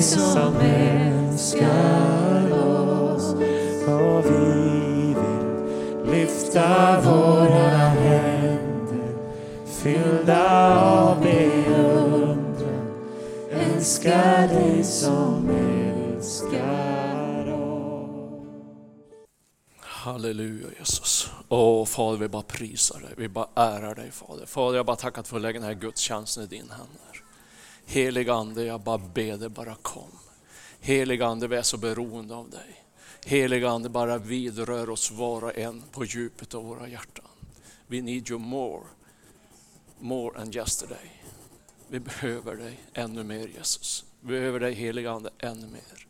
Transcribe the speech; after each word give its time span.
dig 0.00 0.08
som 0.08 0.56
älskar 0.56 2.52
oss. 2.52 3.34
Och 3.86 4.24
vi 4.24 5.14
vill 5.14 6.12
lyfta 6.12 7.00
våra 7.00 7.88
händer 7.88 9.16
fyllda 9.66 10.80
av 10.80 11.22
beundran. 11.22 12.86
Älskar 13.50 14.48
dig 14.48 14.84
som 14.84 15.50
älskar 15.50 17.52
oss. 17.52 18.42
Halleluja 19.80 20.66
Jesus. 20.78 21.30
Åh 21.48 21.86
Fader, 21.86 22.18
vi 22.18 22.28
bara 22.28 22.42
prisar 22.42 23.00
dig, 23.00 23.10
vi 23.16 23.28
bara 23.28 23.48
ärar 23.54 23.94
dig 23.94 24.10
Fader. 24.10 24.46
Fader, 24.46 24.76
jag 24.76 24.86
bara 24.86 24.96
tackar 24.96 25.22
för 25.22 25.36
att 25.36 25.42
lägga 25.42 25.60
den 25.60 25.68
här 25.68 25.74
gudstjänsten 25.74 26.44
i 26.44 26.46
din 26.46 26.70
händer. 26.70 27.29
Heliga 27.90 28.34
Ande, 28.34 28.64
jag 28.64 28.80
bara 28.80 28.98
ber 28.98 29.36
dig, 29.36 29.48
bara 29.48 29.74
kom. 29.74 30.10
Heliga 30.80 31.26
Ande, 31.26 31.48
vi 31.48 31.56
är 31.56 31.62
så 31.62 31.76
beroende 31.76 32.34
av 32.34 32.50
dig. 32.50 32.84
Heliga 33.24 33.70
Ande, 33.70 33.88
bara 33.88 34.18
vidrör 34.18 34.90
oss 34.90 35.10
var 35.10 35.44
och 35.44 35.58
en 35.58 35.82
på 35.92 36.04
djupet 36.04 36.54
av 36.54 36.64
våra 36.64 36.88
hjärtan. 36.88 37.24
We 37.86 38.00
need 38.00 38.30
you 38.30 38.38
more, 38.38 38.82
more 39.98 40.40
än 40.40 40.56
yesterday. 40.56 41.22
Vi 41.88 42.00
behöver 42.00 42.56
dig 42.56 42.80
ännu 42.94 43.22
mer 43.22 43.48
Jesus. 43.48 44.04
Vi 44.20 44.28
behöver 44.28 44.60
dig 44.60 44.74
heliga 44.74 45.10
Ande 45.10 45.30
ännu 45.38 45.66
mer. 45.66 46.06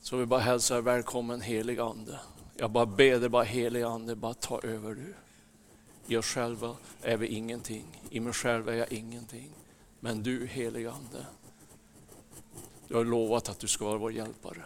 Så 0.00 0.16
vi 0.16 0.26
bara 0.26 0.40
hälsar 0.40 0.80
välkommen 0.80 1.40
helig 1.40 1.78
Ande. 1.78 2.18
Jag 2.56 2.70
bara 2.70 2.86
ber 2.86 3.20
dig 3.20 3.28
bara 3.28 3.44
helig 3.44 3.82
Ande, 3.82 4.16
bara 4.16 4.34
ta 4.34 4.60
över 4.60 4.94
du. 4.94 5.14
I 6.06 6.16
oss 6.16 6.26
själva 6.26 6.76
är 7.02 7.16
vi 7.16 7.26
ingenting, 7.26 8.02
i 8.10 8.20
mig 8.20 8.32
själv 8.32 8.68
är 8.68 8.74
jag 8.74 8.92
ingenting. 8.92 9.50
Men 10.00 10.22
du 10.22 10.46
helige 10.46 10.90
Ande, 10.90 11.26
du 12.88 12.94
har 12.96 13.04
lovat 13.04 13.48
att 13.48 13.58
du 13.58 13.66
ska 13.66 13.84
vara 13.84 13.98
vår 13.98 14.12
hjälpare. 14.12 14.62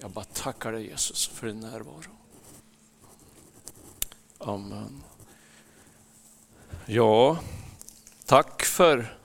Jag 0.00 0.10
bara 0.10 0.24
tackar 0.24 0.72
dig 0.72 0.86
Jesus 0.86 1.26
för 1.26 1.46
din 1.46 1.60
närvaro. 1.60 2.10
Amen. 4.38 5.02
Ja, 6.86 7.38
tack 8.26 8.64
för 8.64 9.18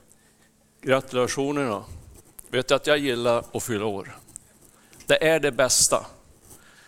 gratulationerna. 0.81 1.83
Vet 2.49 2.67
du 2.67 2.75
att 2.75 2.87
jag 2.87 2.97
gillar 2.97 3.45
att 3.53 3.63
fylla 3.63 3.85
år? 3.85 4.17
Det 5.05 5.27
är 5.27 5.39
det 5.39 5.51
bästa. 5.51 6.05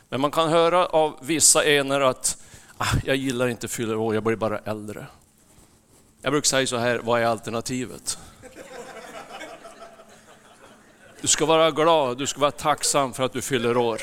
Men 0.09 0.21
man 0.21 0.31
kan 0.31 0.49
höra 0.49 0.85
av 0.85 1.17
vissa 1.21 1.65
ener 1.65 2.01
att 2.01 2.43
ah, 2.77 2.95
jag 3.05 3.15
gillar 3.15 3.47
inte 3.47 3.67
fylla 3.67 3.97
år, 3.97 4.13
jag 4.13 4.23
blir 4.23 4.35
bara 4.35 4.59
äldre. 4.59 5.07
Jag 6.21 6.31
brukar 6.31 6.47
säga 6.47 6.67
så 6.67 6.77
här, 6.77 6.99
vad 6.99 7.21
är 7.21 7.25
alternativet? 7.25 8.17
Du 11.25 11.29
ska 11.29 11.45
vara 11.45 11.71
glad, 11.71 12.17
du 12.17 12.27
ska 12.27 12.39
vara 12.39 12.51
tacksam 12.51 13.13
för 13.13 13.23
att 13.23 13.33
du 13.33 13.41
fyller 13.41 13.77
år. 13.77 14.01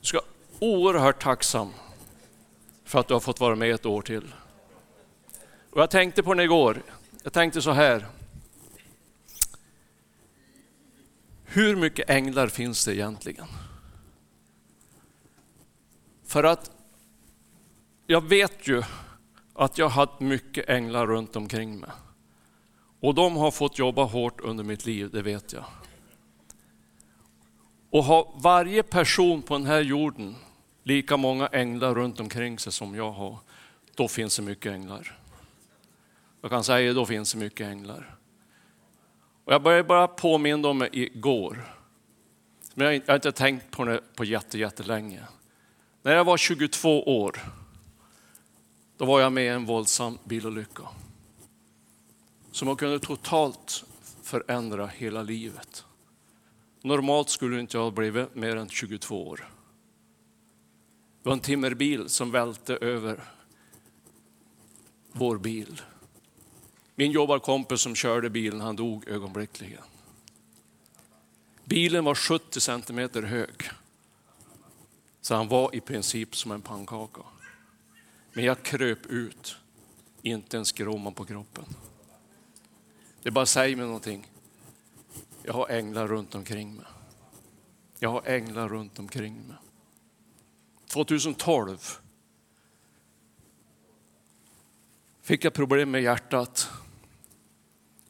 Du 0.00 0.06
ska 0.06 0.18
vara 0.18 0.72
oerhört 0.72 1.22
tacksam 1.22 1.72
för 2.84 2.98
att 2.98 3.08
du 3.08 3.14
har 3.14 3.20
fått 3.20 3.40
vara 3.40 3.56
med 3.56 3.74
ett 3.74 3.86
år 3.86 4.02
till. 4.02 4.34
Och 5.70 5.80
jag 5.80 5.90
tänkte 5.90 6.22
på 6.22 6.34
det 6.34 6.42
igår, 6.42 6.82
jag 7.22 7.32
tänkte 7.32 7.62
så 7.62 7.70
här. 7.70 8.06
Hur 11.44 11.76
mycket 11.76 12.10
änglar 12.10 12.48
finns 12.48 12.84
det 12.84 12.94
egentligen? 12.94 13.46
För 16.26 16.44
att 16.44 16.70
jag 18.06 18.20
vet 18.20 18.68
ju 18.68 18.82
att 19.54 19.78
jag 19.78 19.88
har 19.88 20.06
haft 20.06 20.20
mycket 20.20 20.68
änglar 20.68 21.06
runt 21.06 21.36
omkring 21.36 21.80
mig. 21.80 21.90
Och 23.04 23.14
de 23.14 23.36
har 23.36 23.50
fått 23.50 23.78
jobba 23.78 24.04
hårt 24.04 24.40
under 24.40 24.64
mitt 24.64 24.86
liv, 24.86 25.10
det 25.10 25.22
vet 25.22 25.52
jag. 25.52 25.64
Och 27.90 28.04
har 28.04 28.32
varje 28.36 28.82
person 28.82 29.42
på 29.42 29.54
den 29.54 29.66
här 29.66 29.80
jorden 29.80 30.36
lika 30.82 31.16
många 31.16 31.46
änglar 31.46 31.94
runt 31.94 32.20
omkring 32.20 32.58
sig 32.58 32.72
som 32.72 32.94
jag 32.94 33.12
har, 33.12 33.38
då 33.94 34.08
finns 34.08 34.36
det 34.36 34.42
mycket 34.42 34.72
änglar. 34.72 35.18
Jag 36.40 36.50
kan 36.50 36.64
säga 36.64 36.92
då 36.92 37.06
finns 37.06 37.32
det 37.32 37.38
mycket 37.38 37.66
änglar. 37.66 38.16
Och 39.44 39.52
jag 39.52 39.62
började 39.62 39.84
bara 39.84 40.08
påminna 40.08 40.68
om 40.68 40.78
det 40.78 40.98
igår. 40.98 41.64
Men 42.74 42.86
jag 42.86 43.02
har 43.06 43.14
inte 43.14 43.32
tänkt 43.32 43.70
på 43.70 43.84
det 43.84 44.00
på 44.16 44.24
jättelänge. 44.24 45.22
När 46.02 46.12
jag 46.12 46.24
var 46.24 46.36
22 46.36 47.02
år, 47.02 47.40
då 48.96 49.04
var 49.04 49.20
jag 49.20 49.32
med 49.32 49.44
i 49.44 49.48
en 49.48 49.64
våldsam 49.64 50.18
bilolycka. 50.24 50.82
Som 52.54 52.76
kunde 52.76 52.98
totalt 52.98 53.84
förändra 54.22 54.86
hela 54.86 55.22
livet. 55.22 55.84
Normalt 56.82 57.28
skulle 57.28 57.60
inte 57.60 57.76
jag 57.76 57.84
ha 57.84 57.90
blivit 57.90 58.34
mer 58.34 58.56
än 58.56 58.68
22 58.68 59.28
år. 59.28 59.48
Det 61.22 61.28
var 61.28 61.32
en 61.32 61.40
timmerbil 61.40 62.08
som 62.08 62.30
välte 62.30 62.76
över 62.76 63.24
vår 65.12 65.38
bil. 65.38 65.82
Min 66.94 67.10
jobbarkompis 67.10 67.80
som 67.80 67.94
körde 67.94 68.30
bilen, 68.30 68.60
han 68.60 68.76
dog 68.76 69.08
ögonblickligen. 69.08 69.82
Bilen 71.64 72.04
var 72.04 72.14
70 72.14 72.60
centimeter 72.60 73.22
hög. 73.22 73.70
Så 75.20 75.34
han 75.34 75.48
var 75.48 75.74
i 75.74 75.80
princip 75.80 76.36
som 76.36 76.52
en 76.52 76.62
pannkaka. 76.62 77.22
Men 78.32 78.44
jag 78.44 78.62
kröp 78.62 79.06
ut, 79.06 79.56
inte 80.22 80.58
en 80.58 80.64
skråma 80.64 81.10
på 81.10 81.24
kroppen. 81.24 81.64
Det 83.24 83.30
bara 83.30 83.46
säger 83.46 83.76
mig 83.76 83.86
någonting. 83.86 84.32
Jag 85.42 85.52
har 85.52 85.68
änglar 85.68 86.08
runt 86.08 86.34
omkring 86.34 86.74
mig. 86.74 86.86
Jag 87.98 88.10
har 88.10 88.22
änglar 88.26 88.68
runt 88.68 88.98
omkring 88.98 89.34
mig. 89.34 89.56
2012 90.86 91.78
fick 95.22 95.44
jag 95.44 95.52
problem 95.52 95.90
med 95.90 96.02
hjärtat. 96.02 96.68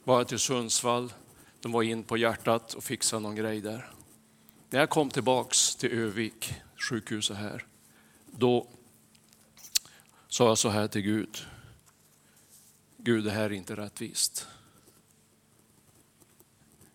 Var 0.04 0.19
jag 0.19 0.28
till 0.28 0.38
Sundsvall, 0.38 1.12
de 1.60 1.72
var 1.72 1.82
in 1.82 2.02
på 2.02 2.16
hjärtat 2.16 2.75
och 2.75 2.84
fixade 2.84 3.22
någon 3.22 3.34
grej 3.34 3.60
där. 3.60 3.91
När 4.70 4.81
jag 4.81 4.91
kom 4.91 5.10
tillbaks 5.10 5.76
till 5.76 5.92
Övik, 5.92 6.54
sjukhuset 6.91 7.36
här, 7.36 7.66
då 8.26 8.66
sa 10.28 10.48
jag 10.48 10.58
så 10.58 10.69
här 10.69 10.88
till 10.88 11.02
Gud. 11.02 11.46
Gud, 12.96 13.25
det 13.25 13.31
här 13.31 13.44
är 13.44 13.52
inte 13.52 13.76
rättvist. 13.76 14.46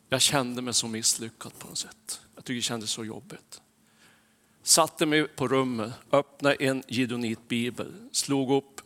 Jag 0.09 0.21
kände 0.21 0.61
mig 0.61 0.73
så 0.73 0.87
misslyckad 0.87 1.59
på 1.59 1.67
något 1.67 1.77
sätt. 1.77 2.21
Jag 2.35 2.45
tycker 2.45 2.55
det 2.55 2.61
kändes 2.61 2.91
så 2.91 3.05
jobbigt. 3.05 3.61
Satte 4.63 5.05
mig 5.05 5.27
på 5.27 5.47
rummet, 5.47 5.93
öppnade 6.11 6.55
en 6.55 6.83
Gideonitbibel, 6.87 7.93
slog 8.11 8.51
upp 8.51 8.81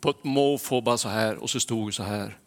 på 0.00 0.10
ett 0.10 0.24
måfå 0.24 0.80
bara 0.80 0.98
så 0.98 1.08
här 1.08 1.36
och 1.36 1.50
så 1.50 1.60
stod 1.60 1.88
det 1.88 1.92
så 1.92 2.02
här. 2.02 2.38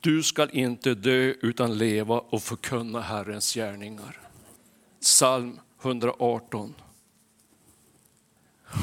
Du 0.00 0.22
skall 0.22 0.50
inte 0.52 0.94
dö 0.94 1.34
utan 1.42 1.78
leva 1.78 2.18
och 2.18 2.42
förkunna 2.42 3.00
Herrens 3.00 3.54
gärningar. 3.54 4.20
Psalm 5.00 5.60
118. 5.82 6.74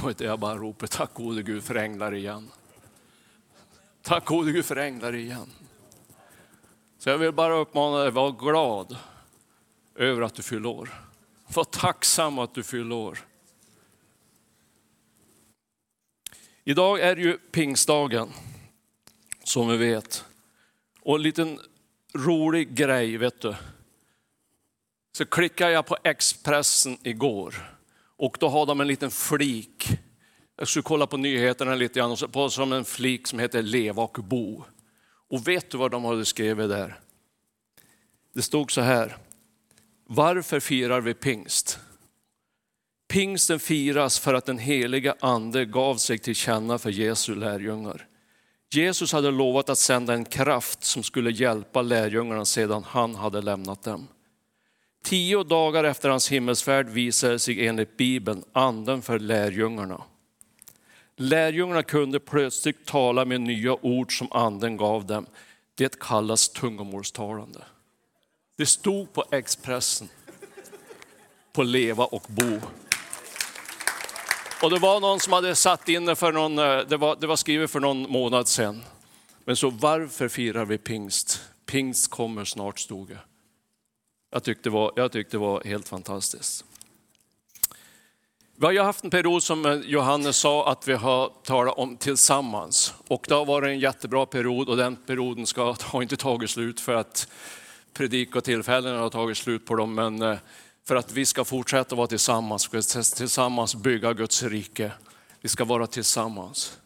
Och 0.03 0.21
jag 0.21 0.39
bara 0.39 0.57
ropar 0.57 0.87
tack 0.87 1.13
gode 1.13 1.43
Gud 1.43 1.63
för 1.63 1.75
änglar 1.75 2.13
igen. 2.13 2.51
Tack 4.01 4.25
gode 4.25 4.51
Gud 4.51 4.65
för 4.65 4.75
änglar 4.75 5.15
igen. 5.15 5.49
Så 7.03 7.09
jag 7.09 7.17
vill 7.17 7.31
bara 7.31 7.53
uppmana 7.53 7.97
dig, 7.97 8.11
var 8.11 8.31
glad 8.31 8.97
över 9.95 10.21
att 10.21 10.35
du 10.35 10.43
fyller 10.43 10.69
år. 10.69 10.89
Var 11.53 11.63
tacksam 11.63 12.39
att 12.39 12.55
du 12.55 12.63
fyller 12.63 12.95
år. 12.95 13.19
Idag 16.63 16.99
är 16.99 17.15
det 17.15 17.21
ju 17.21 17.37
pingstdagen, 17.37 18.29
som 19.43 19.67
vi 19.67 19.77
vet. 19.77 20.25
Och 21.01 21.15
en 21.15 21.21
liten 21.21 21.59
rolig 22.15 22.75
grej, 22.75 23.17
vet 23.17 23.41
du. 23.41 23.55
Så 25.11 25.25
klickade 25.25 25.71
jag 25.71 25.85
på 25.85 25.97
Expressen 26.03 26.97
igår 27.03 27.75
och 28.17 28.37
då 28.39 28.47
har 28.49 28.65
de 28.65 28.81
en 28.81 28.87
liten 28.87 29.11
flik. 29.11 29.87
Jag 30.55 30.67
skulle 30.67 30.83
kolla 30.83 31.07
på 31.07 31.17
nyheterna 31.17 31.75
lite 31.75 31.99
grann, 31.99 32.11
och 32.11 32.19
så 32.19 32.27
på 32.27 32.49
som 32.49 32.73
en 32.73 32.85
flik 32.85 33.27
som 33.27 33.39
heter 33.39 33.61
Leva 33.61 34.03
och 34.03 34.23
bo. 34.23 34.63
Och 35.33 35.47
vet 35.47 35.69
du 35.69 35.77
vad 35.77 35.91
de 35.91 36.05
hade 36.05 36.25
skrivit 36.25 36.69
där? 36.69 36.99
Det 38.33 38.41
stod 38.41 38.71
så 38.71 38.81
här. 38.81 39.17
Varför 40.05 40.59
firar 40.59 41.01
vi 41.01 41.13
pingst? 41.13 41.79
Pingsten 43.07 43.59
firas 43.59 44.19
för 44.19 44.33
att 44.33 44.45
den 44.45 44.57
heliga 44.57 45.15
ande 45.19 45.65
gav 45.65 45.95
sig 45.95 46.17
till 46.17 46.35
känna 46.35 46.77
för 46.77 46.89
Jesu 46.89 47.35
lärjungar. 47.35 48.07
Jesus 48.73 49.13
hade 49.13 49.31
lovat 49.31 49.69
att 49.69 49.77
sända 49.77 50.13
en 50.13 50.25
kraft 50.25 50.83
som 50.83 51.03
skulle 51.03 51.31
hjälpa 51.31 51.81
lärjungarna 51.81 52.45
sedan 52.45 52.83
han 52.87 53.15
hade 53.15 53.41
lämnat 53.41 53.83
dem. 53.83 54.07
Tio 55.03 55.43
dagar 55.43 55.83
efter 55.83 56.09
hans 56.09 56.31
himmelsfärd 56.31 56.89
visade 56.89 57.39
sig 57.39 57.67
enligt 57.67 57.97
Bibeln 57.97 58.43
anden 58.51 59.01
för 59.01 59.19
lärjungarna. 59.19 60.03
Lärjungarna 61.15 61.83
kunde 61.83 62.19
plötsligt 62.19 62.85
tala 62.85 63.25
med 63.25 63.41
nya 63.41 63.85
ord 63.85 64.17
som 64.17 64.31
anden 64.31 64.77
gav 64.77 65.05
dem. 65.05 65.25
Det 65.75 65.99
kallas 65.99 66.49
tungomålstalande. 66.49 67.63
Det 68.57 68.65
stod 68.65 69.13
på 69.13 69.25
Expressen, 69.31 70.09
på 71.53 71.63
Leva 71.63 72.05
och 72.05 72.25
Bo. 72.27 72.59
Och 74.63 74.69
det 74.69 74.79
var 74.79 74.99
någon 74.99 75.19
som 75.19 75.33
hade 75.33 75.55
satt 75.55 75.89
in 75.89 76.05
det 76.05 76.15
för 76.15 76.31
någon, 76.31 76.59
eh, 76.59 76.77
det 76.77 76.97
var, 76.97 77.15
det 77.15 77.27
var 77.27 77.35
skrivet 77.35 77.71
för 77.71 77.79
någon 77.79 78.11
månad 78.11 78.47
sedan. 78.47 78.83
Men 79.45 79.55
så 79.55 79.69
varför 79.69 80.27
firar 80.27 80.65
vi 80.65 80.77
pingst? 80.77 81.41
Pingst 81.65 82.11
kommer 82.11 82.45
snart 82.45 82.79
stod 82.79 83.07
det. 83.07 83.19
Jag 84.31 84.43
tyckte 84.43 84.69
det 84.69 84.73
var, 84.73 84.91
jag 84.95 85.11
tyckte 85.11 85.37
det 85.37 85.41
var 85.41 85.63
helt 85.63 85.87
fantastiskt. 85.87 86.65
Vi 88.63 88.67
har 88.67 88.73
ju 88.73 88.81
haft 88.81 89.03
en 89.03 89.09
period 89.09 89.43
som 89.43 89.65
eh, 89.65 89.73
Johannes 89.73 90.37
sa 90.37 90.71
att 90.71 90.87
vi 90.87 90.93
har 90.93 91.31
talat 91.43 91.77
om 91.77 91.97
tillsammans. 91.97 92.93
Och 93.07 93.25
det 93.27 93.35
har 93.35 93.45
varit 93.45 93.67
en 93.67 93.79
jättebra 93.79 94.25
period 94.25 94.69
och 94.69 94.77
den 94.77 94.95
perioden 94.95 95.45
ska, 95.47 95.75
har 95.81 96.01
inte 96.01 96.17
tagit 96.17 96.49
slut 96.49 96.79
för 96.79 96.93
att 96.95 97.27
predikotillfällena 97.93 98.99
har 98.99 99.09
tagit 99.09 99.37
slut 99.37 99.65
på 99.65 99.75
dem. 99.75 99.95
Men 99.95 100.21
eh, 100.21 100.37
för 100.87 100.95
att 100.95 101.11
vi 101.11 101.25
ska 101.25 101.45
fortsätta 101.45 101.95
vara 101.95 102.07
tillsammans, 102.07 102.73
vi 102.73 102.81
ska 102.81 103.01
tillsammans 103.03 103.75
bygga 103.75 104.13
Guds 104.13 104.43
rike. 104.43 104.91
Vi 105.41 105.49
ska 105.49 105.65
vara 105.65 105.87
tillsammans. 105.87 106.77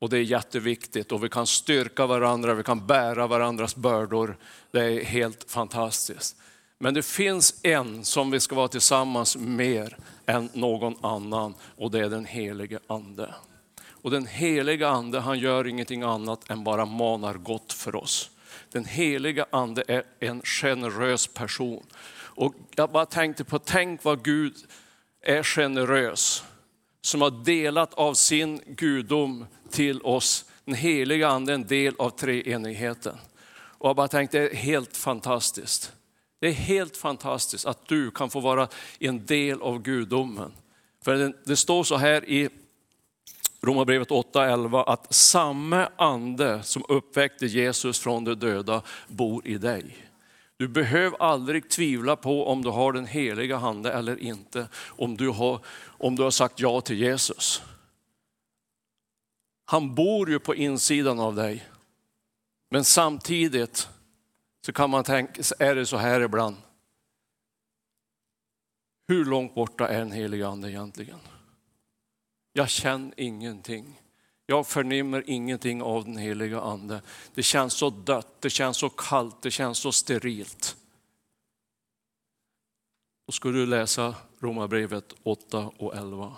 Och 0.00 0.10
det 0.10 0.18
är 0.18 0.22
jätteviktigt 0.22 1.12
och 1.12 1.24
vi 1.24 1.28
kan 1.28 1.46
styrka 1.46 2.06
varandra, 2.06 2.54
vi 2.54 2.62
kan 2.62 2.86
bära 2.86 3.26
varandras 3.26 3.76
bördor. 3.76 4.36
Det 4.70 4.80
är 4.80 5.04
helt 5.04 5.50
fantastiskt. 5.50 6.36
Men 6.82 6.94
det 6.94 7.02
finns 7.02 7.54
en 7.62 8.04
som 8.04 8.30
vi 8.30 8.40
ska 8.40 8.54
vara 8.54 8.68
tillsammans 8.68 9.36
mer 9.36 9.96
än 10.26 10.50
någon 10.52 11.04
annan 11.04 11.54
och 11.76 11.90
det 11.90 11.98
är 11.98 12.08
den 12.08 12.24
helige 12.24 12.78
ande. 12.86 13.34
Och 13.88 14.10
den 14.10 14.26
helige 14.26 14.88
ande 14.88 15.20
han 15.20 15.38
gör 15.38 15.66
ingenting 15.66 16.02
annat 16.02 16.50
än 16.50 16.64
bara 16.64 16.84
manar 16.84 17.34
gott 17.34 17.72
för 17.72 17.94
oss. 17.94 18.30
Den 18.72 18.84
heliga 18.84 19.46
ande 19.50 19.84
är 19.88 20.02
en 20.20 20.42
generös 20.42 21.26
person. 21.26 21.86
Och 22.12 22.54
jag 22.76 22.90
bara 22.90 23.06
tänkte 23.06 23.44
på, 23.44 23.58
tänk 23.58 24.04
vad 24.04 24.24
Gud 24.24 24.54
är 25.22 25.42
generös. 25.42 26.44
Som 27.00 27.22
har 27.22 27.44
delat 27.44 27.94
av 27.94 28.14
sin 28.14 28.60
gudom 28.66 29.46
till 29.70 30.02
oss. 30.02 30.44
Den 30.64 30.74
heliga 30.74 31.28
ande 31.28 31.52
är 31.52 31.54
en 31.54 31.66
del 31.66 31.94
av 31.98 32.10
treenigheten. 32.10 33.16
Och 33.52 33.88
jag 33.88 33.96
bara 33.96 34.08
tänkte, 34.08 34.38
det 34.38 34.48
är 34.48 34.54
helt 34.54 34.96
fantastiskt. 34.96 35.92
Det 36.40 36.48
är 36.48 36.52
helt 36.52 36.96
fantastiskt 36.96 37.66
att 37.66 37.88
du 37.88 38.10
kan 38.10 38.30
få 38.30 38.40
vara 38.40 38.68
en 38.98 39.26
del 39.26 39.62
av 39.62 39.82
gudomen. 39.82 40.52
För 41.02 41.34
det 41.44 41.56
står 41.56 41.84
så 41.84 41.96
här 41.96 42.28
i 42.28 42.48
Romarbrevet 43.62 44.08
8.11 44.08 44.84
att 44.86 45.14
samma 45.14 45.88
ande 45.96 46.62
som 46.62 46.84
uppväckte 46.88 47.46
Jesus 47.46 47.98
från 47.98 48.24
de 48.24 48.34
döda 48.34 48.82
bor 49.08 49.46
i 49.46 49.58
dig. 49.58 49.96
Du 50.56 50.68
behöver 50.68 51.22
aldrig 51.22 51.70
tvivla 51.70 52.16
på 52.16 52.46
om 52.46 52.62
du 52.62 52.70
har 52.70 52.92
den 52.92 53.06
heliga 53.06 53.56
ande 53.56 53.92
eller 53.92 54.18
inte, 54.18 54.68
om 54.86 55.16
du 55.16 55.28
har, 55.28 55.60
om 55.86 56.16
du 56.16 56.22
har 56.22 56.30
sagt 56.30 56.60
ja 56.60 56.80
till 56.80 56.98
Jesus. 56.98 57.62
Han 59.64 59.94
bor 59.94 60.30
ju 60.30 60.38
på 60.38 60.54
insidan 60.54 61.20
av 61.20 61.34
dig. 61.34 61.68
Men 62.70 62.84
samtidigt 62.84 63.88
så 64.66 64.72
kan 64.72 64.90
man 64.90 65.04
tänka, 65.04 65.42
är 65.58 65.74
det 65.74 65.86
så 65.86 65.96
här 65.96 66.20
ibland. 66.20 66.56
Hur 69.08 69.24
långt 69.24 69.54
borta 69.54 69.88
är 69.88 69.98
den 69.98 70.12
helige 70.12 70.48
ande 70.48 70.70
egentligen? 70.70 71.18
Jag 72.52 72.68
känner 72.68 73.14
ingenting. 73.16 74.00
Jag 74.46 74.66
förnimmer 74.66 75.24
ingenting 75.26 75.82
av 75.82 76.04
den 76.04 76.16
heliga 76.16 76.60
ande. 76.60 77.02
Det 77.34 77.42
känns 77.42 77.72
så 77.72 77.90
dött, 77.90 78.40
det 78.40 78.50
känns 78.50 78.76
så 78.76 78.88
kallt, 78.88 79.42
det 79.42 79.50
känns 79.50 79.78
så 79.78 79.92
sterilt. 79.92 80.76
Då 83.26 83.32
ska 83.32 83.48
du 83.48 83.66
läsa 83.66 84.14
Romarbrevet 84.38 85.14
8 85.22 85.70
och 85.78 85.96
11. 85.96 86.36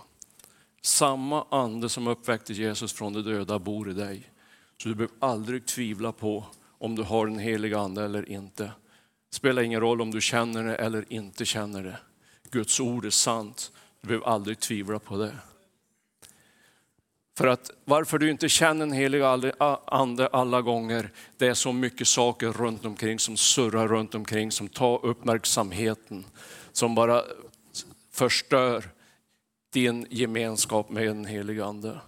Samma 0.82 1.46
ande 1.50 1.88
som 1.88 2.06
uppväckte 2.06 2.52
Jesus 2.52 2.92
från 2.92 3.12
de 3.12 3.22
döda 3.22 3.58
bor 3.58 3.90
i 3.90 3.92
dig. 3.92 4.30
Så 4.76 4.88
du 4.88 4.94
behöver 4.94 5.16
aldrig 5.20 5.66
tvivla 5.66 6.12
på 6.12 6.46
om 6.82 6.94
du 6.94 7.02
har 7.02 7.26
den 7.26 7.38
heliga 7.38 7.79
ande 7.79 8.05
eller 8.05 8.29
inte. 8.29 8.62
Det 8.64 9.37
spelar 9.37 9.62
ingen 9.62 9.81
roll 9.81 10.00
om 10.00 10.11
du 10.11 10.20
känner 10.20 10.64
det 10.64 10.75
eller 10.76 11.12
inte 11.12 11.44
känner 11.44 11.82
det. 11.82 11.99
Guds 12.50 12.81
ord 12.81 13.05
är 13.05 13.11
sant. 13.11 13.73
Du 14.00 14.08
behöver 14.08 14.26
aldrig 14.26 14.61
tvivla 14.61 14.99
på 14.99 15.17
det. 15.17 15.32
För 17.37 17.46
att 17.46 17.70
varför 17.84 18.19
du 18.19 18.31
inte 18.31 18.49
känner 18.49 18.87
den 18.87 18.93
heliga 18.93 19.52
ande 19.87 20.26
alla 20.26 20.62
gånger, 20.62 21.11
det 21.37 21.46
är 21.46 21.55
så 21.55 21.73
mycket 21.73 22.08
saker 22.08 22.52
runt 22.52 22.84
omkring 22.84 23.19
som 23.19 23.37
surrar 23.37 23.88
runt 23.88 24.14
omkring, 24.14 24.52
som 24.52 24.69
tar 24.69 25.06
uppmärksamheten, 25.06 26.25
som 26.73 26.94
bara 26.94 27.23
förstör 28.12 28.90
din 29.73 30.06
gemenskap 30.11 30.90
med 30.90 31.06
den 31.06 31.25
helige 31.25 31.64
ande. 31.64 32.00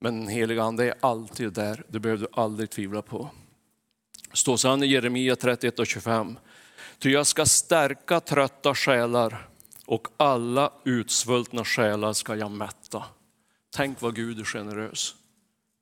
Men 0.00 0.18
den 0.18 0.28
helige 0.28 0.62
ande 0.62 0.84
är 0.84 0.94
alltid 1.00 1.52
där, 1.52 1.84
det 1.88 2.00
behöver 2.00 2.20
du 2.20 2.40
aldrig 2.40 2.70
tvivla 2.70 3.02
på. 3.02 3.30
Står 4.32 4.56
så 4.56 4.84
i 4.84 4.86
Jeremia 4.86 5.36
31 5.36 5.78
och 5.78 5.86
25. 5.86 6.38
Ty 6.98 7.10
jag 7.10 7.26
ska 7.26 7.46
stärka 7.46 8.20
trötta 8.20 8.74
själar 8.74 9.48
och 9.86 10.08
alla 10.16 10.72
utsvultna 10.84 11.64
själar 11.64 12.12
ska 12.12 12.36
jag 12.36 12.50
mätta. 12.50 13.04
Tänk 13.70 14.00
vad 14.00 14.14
Gud 14.14 14.40
är 14.40 14.44
generös. 14.44 15.14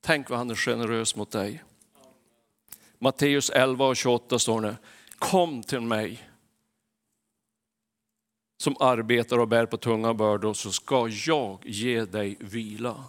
Tänk 0.01 0.31
vad 0.31 0.39
han 0.39 0.51
är 0.51 0.55
generös 0.55 1.17
mot 1.17 1.31
dig. 1.31 1.65
Matteus 2.99 3.51
11 3.51 3.87
och 3.87 3.97
28 3.97 4.39
står 4.39 4.61
det, 4.61 4.77
kom 5.19 5.63
till 5.63 5.81
mig 5.81 6.31
som 8.59 8.77
arbetar 8.81 9.39
och 9.39 9.49
bär 9.49 9.67
på 9.67 9.77
tunga 9.77 10.15
bördor 10.15 10.55
så 10.55 10.73
ska 10.73 11.09
jag 11.09 11.59
ge 11.65 12.05
dig 12.05 12.37
vila. 12.41 13.05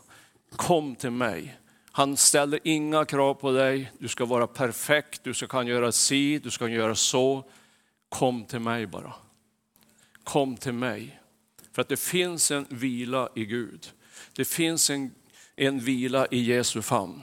Kom 0.56 0.96
till 0.96 1.12
mig. 1.12 1.58
Han 1.98 2.18
ställer 2.18 2.60
inga 2.64 3.06
krav 3.06 3.34
på 3.34 3.52
dig, 3.52 3.92
du 4.00 4.08
ska 4.08 4.26
vara 4.26 4.48
perfekt, 4.48 5.24
du 5.24 5.34
ska 5.34 5.48
kunna 5.48 5.70
göra 5.70 5.92
si, 5.92 6.40
du 6.40 6.52
ska 6.52 6.68
göra 6.68 6.96
så. 6.96 7.44
Kom 8.10 8.46
till 8.46 8.60
mig 8.60 8.88
bara. 8.88 9.14
Kom 10.24 10.58
till 10.58 10.74
mig. 10.74 11.20
För 11.72 11.82
att 11.82 11.90
det 11.90 12.00
finns 12.00 12.52
en 12.52 12.66
vila 12.70 13.30
i 13.36 13.46
Gud. 13.46 13.88
Det 14.36 14.46
finns 14.46 14.90
en, 14.90 15.12
en 15.56 15.80
vila 15.80 16.28
i 16.32 16.40
Jesu 16.40 16.82
famn. 16.82 17.22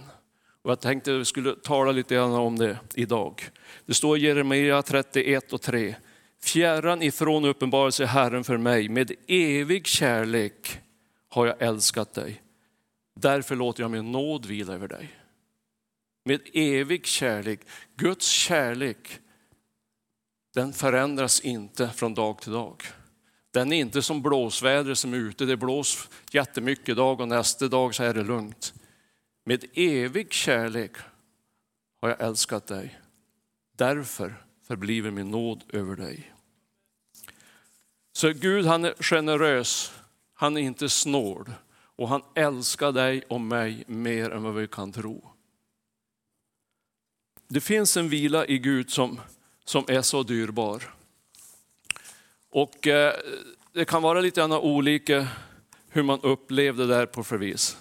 Och 0.62 0.70
jag 0.70 0.80
tänkte 0.80 1.14
att 1.14 1.20
vi 1.20 1.24
skulle 1.24 1.56
tala 1.56 1.92
lite 1.92 2.14
grann 2.14 2.32
om 2.32 2.58
det 2.58 2.78
idag. 2.94 3.42
Det 3.86 3.94
står 3.94 4.18
i 4.18 4.20
Jeremia 4.20 4.82
31 4.82 5.52
och 5.52 5.62
3. 5.62 5.94
Fjärran 6.42 7.02
ifrån 7.02 7.44
uppenbarelse 7.44 8.06
Herren 8.06 8.44
för 8.44 8.56
mig, 8.56 8.88
med 8.88 9.12
evig 9.28 9.86
kärlek 9.86 10.80
har 11.28 11.46
jag 11.46 11.62
älskat 11.62 12.14
dig. 12.14 12.43
Därför 13.14 13.56
låter 13.56 13.82
jag 13.82 13.90
min 13.90 14.12
nåd 14.12 14.46
vila 14.46 14.74
över 14.74 14.88
dig. 14.88 15.18
Med 16.24 16.40
evig 16.54 17.06
kärlek, 17.06 17.60
Guds 17.96 18.28
kärlek, 18.28 19.20
den 20.54 20.72
förändras 20.72 21.40
inte 21.40 21.90
från 21.90 22.14
dag 22.14 22.40
till 22.40 22.52
dag. 22.52 22.82
Den 23.50 23.72
är 23.72 23.76
inte 23.76 24.02
som 24.02 24.22
blåsvädret 24.22 24.98
som 24.98 25.14
är 25.14 25.18
ute, 25.18 25.44
det 25.44 25.56
blåser 25.56 26.08
jättemycket 26.30 26.88
idag 26.88 27.20
och 27.20 27.28
nästa 27.28 27.68
dag 27.68 27.94
så 27.94 28.02
är 28.02 28.14
det 28.14 28.22
lugnt. 28.22 28.74
Med 29.44 29.64
evig 29.74 30.32
kärlek 30.32 30.92
har 32.00 32.08
jag 32.08 32.20
älskat 32.20 32.66
dig. 32.66 33.00
Därför 33.76 34.44
förbliver 34.62 35.10
min 35.10 35.30
nåd 35.30 35.64
över 35.68 35.96
dig. 35.96 36.32
Så 38.12 38.32
Gud 38.32 38.66
han 38.66 38.84
är 38.84 38.94
generös, 39.02 39.92
han 40.34 40.56
är 40.56 40.60
inte 40.60 40.88
snål 40.88 41.50
och 41.96 42.08
han 42.08 42.22
älskar 42.34 42.92
dig 42.92 43.22
och 43.28 43.40
mig 43.40 43.84
mer 43.86 44.30
än 44.30 44.42
vad 44.42 44.54
vi 44.54 44.68
kan 44.68 44.92
tro. 44.92 45.30
Det 47.48 47.60
finns 47.60 47.96
en 47.96 48.08
vila 48.08 48.46
i 48.46 48.58
Gud 48.58 48.90
som, 48.90 49.20
som 49.64 49.84
är 49.88 50.02
så 50.02 50.22
dyrbar. 50.22 50.94
Och 52.50 52.86
eh, 52.86 53.14
det 53.72 53.84
kan 53.84 54.02
vara 54.02 54.20
lite 54.20 54.44
olika 54.44 55.28
hur 55.88 56.02
man 56.02 56.20
upplevde 56.20 56.86
det 56.86 56.94
där 56.94 57.06
på 57.06 57.24
för 57.24 57.38
vis. 57.38 57.76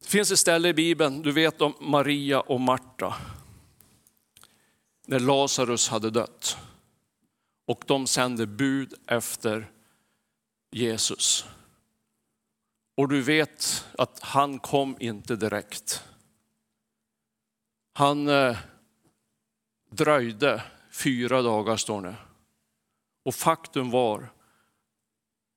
Det 0.00 0.08
finns 0.08 0.30
ett 0.30 0.38
ställe 0.38 0.68
i 0.68 0.74
Bibeln, 0.74 1.22
du 1.22 1.32
vet 1.32 1.60
om 1.60 1.74
Maria 1.80 2.40
och 2.40 2.60
Marta. 2.60 3.14
När 5.06 5.20
Lazarus 5.20 5.88
hade 5.88 6.10
dött. 6.10 6.56
Och 7.66 7.84
de 7.86 8.06
sände 8.06 8.46
bud 8.46 8.94
efter 9.06 9.70
Jesus. 10.72 11.46
Och 12.94 13.08
du 13.08 13.22
vet 13.22 13.86
att 13.98 14.20
han 14.20 14.58
kom 14.58 14.96
inte 15.00 15.36
direkt. 15.36 16.04
Han 17.92 18.28
eh, 18.28 18.58
dröjde 19.90 20.62
fyra 20.90 21.42
dagar 21.42 21.76
står 21.76 22.02
det. 22.02 22.16
Och 23.22 23.34
faktum 23.34 23.90
var 23.90 24.28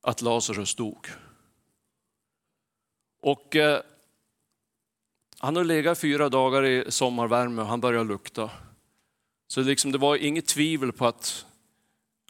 att 0.01 0.21
Lazarus 0.21 0.75
dog. 0.75 1.07
Och 3.21 3.55
eh, 3.55 3.81
han 5.37 5.55
har 5.55 5.63
legat 5.63 5.99
fyra 5.99 6.29
dagar 6.29 6.65
i 6.65 6.91
sommarvärme 6.91 7.61
och 7.61 7.67
han 7.67 7.81
börjar 7.81 8.03
lukta. 8.03 8.51
Så 9.47 9.61
liksom, 9.61 9.91
det 9.91 9.97
var 9.97 10.15
inget 10.15 10.47
tvivel 10.47 10.91
på 10.91 11.07
att 11.07 11.45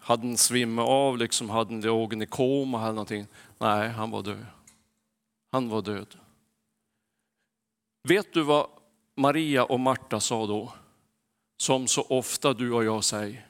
hade 0.06 0.28
han 0.28 0.38
svimmat 0.38 0.88
av, 0.88 1.18
liksom, 1.18 1.50
hade 1.50 1.74
han 1.74 1.82
legat 1.82 2.22
i 2.22 2.26
koma 2.26 2.82
eller 2.82 2.92
någonting. 2.92 3.28
Nej, 3.58 3.90
han 3.90 4.12
var 4.12 4.24
död. 4.24 4.46
Han 5.52 5.70
var 5.70 5.82
död. 5.82 6.18
Vet 8.04 8.34
du 8.34 8.44
vad 8.44 8.70
Maria 9.16 9.64
och 9.64 9.80
Marta 9.80 10.20
sa 10.20 10.48
då? 10.48 10.74
Som 11.58 11.88
så 11.88 12.02
ofta 12.02 12.54
du 12.54 12.74
och 12.74 12.84
jag 12.84 13.04
säger. 13.04 13.48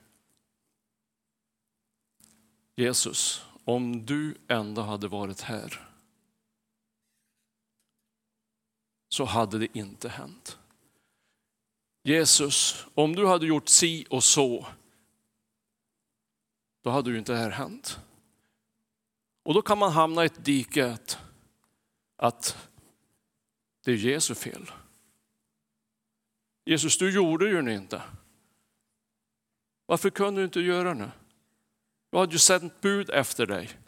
Jesus, 2.76 3.46
om 3.64 4.06
du 4.06 4.38
ändå 4.48 4.82
hade 4.82 5.08
varit 5.08 5.42
här 5.42 5.88
så 9.10 9.26
hade 9.26 9.60
det 9.60 9.78
inte 9.78 10.10
hänt. 10.10 10.58
Jesus, 12.04 12.86
om 12.94 13.16
du 13.16 13.28
hade 13.28 13.46
gjort 13.46 13.70
si 13.70 14.06
och 14.10 14.24
så, 14.24 14.66
då 16.86 16.92
hade 16.92 17.12
ju 17.12 17.18
inte 17.18 17.32
det 17.32 17.38
här 17.38 17.50
hänt. 17.50 18.00
Och 19.44 19.54
då 19.54 19.62
kan 19.62 19.77
man 19.77 19.92
hamna 19.92 20.24
i 20.24 20.25
ett 20.25 20.46
dike 20.46 20.98
att 22.15 22.70
det 23.84 23.92
är 23.92 23.96
Jesu 23.96 24.36
fel. 24.36 24.72
Jesus, 26.65 26.98
du 26.98 27.13
gjorde 27.13 27.50
ju 27.50 27.75
inte. 27.75 28.01
Varför 29.86 30.10
kunde 30.10 30.42
du 30.42 30.46
inte 30.46 30.60
göra 30.60 30.94
det? 30.94 31.12
Jag 32.10 32.20
hade 32.20 32.32
ju 32.32 32.39
sänt 32.39 32.82
bud 32.82 33.10
efter 33.10 33.46
dig. 33.46 33.80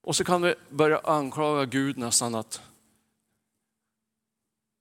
Och 0.00 0.16
så 0.16 0.24
kan 0.24 0.42
vi 0.42 0.54
börja 0.70 0.98
anklaga 0.98 1.64
Gud 1.64 1.98
nästan 1.98 2.34
att 2.34 2.62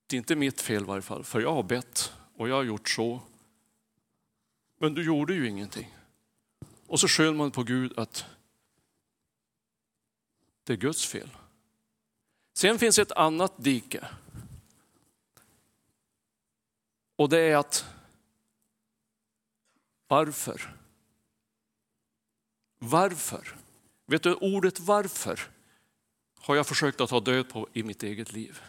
det 0.07 0.15
är 0.15 0.17
inte 0.17 0.35
mitt 0.35 0.61
fel 0.61 0.83
i 0.83 0.85
varje 0.85 1.01
fall, 1.01 1.23
för 1.23 1.41
jag 1.41 1.53
har 1.53 1.63
bett 1.63 2.13
och 2.35 2.49
jag 2.49 2.55
har 2.55 2.63
gjort 2.63 2.89
så. 2.89 3.21
Men 4.77 4.93
du 4.93 5.05
gjorde 5.05 5.33
ju 5.33 5.47
ingenting. 5.47 5.96
Och 6.87 6.99
så 6.99 7.07
skyller 7.07 7.33
man 7.33 7.51
på 7.51 7.63
Gud 7.63 7.99
att 7.99 8.25
det 10.63 10.73
är 10.73 10.77
Guds 10.77 11.05
fel. 11.05 11.29
Sen 12.53 12.79
finns 12.79 12.99
ett 12.99 13.11
annat 13.11 13.63
dike. 13.63 14.07
Och 17.15 17.29
det 17.29 17.39
är 17.39 17.57
att 17.57 17.85
varför? 20.07 20.75
Varför? 22.79 23.55
Vet 24.05 24.23
du, 24.23 24.33
ordet 24.33 24.79
varför 24.79 25.39
har 26.39 26.55
jag 26.55 26.67
försökt 26.67 27.01
att 27.01 27.09
ta 27.09 27.19
död 27.19 27.49
på 27.49 27.67
i 27.73 27.83
mitt 27.83 28.03
eget 28.03 28.33
liv. 28.33 28.61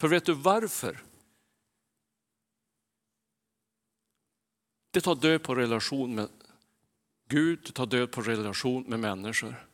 För 0.00 0.08
vet 0.08 0.26
du 0.26 0.32
varför? 0.32 1.02
Det 4.90 5.00
tar 5.00 5.14
död 5.14 5.42
på 5.42 5.54
relation 5.54 6.14
med 6.14 6.28
Gud, 7.34 7.74
tar 7.74 7.86
död 7.86 8.10
på 8.10 8.20
relation 8.20 8.84
med 8.86 9.00
människor. 9.00 9.66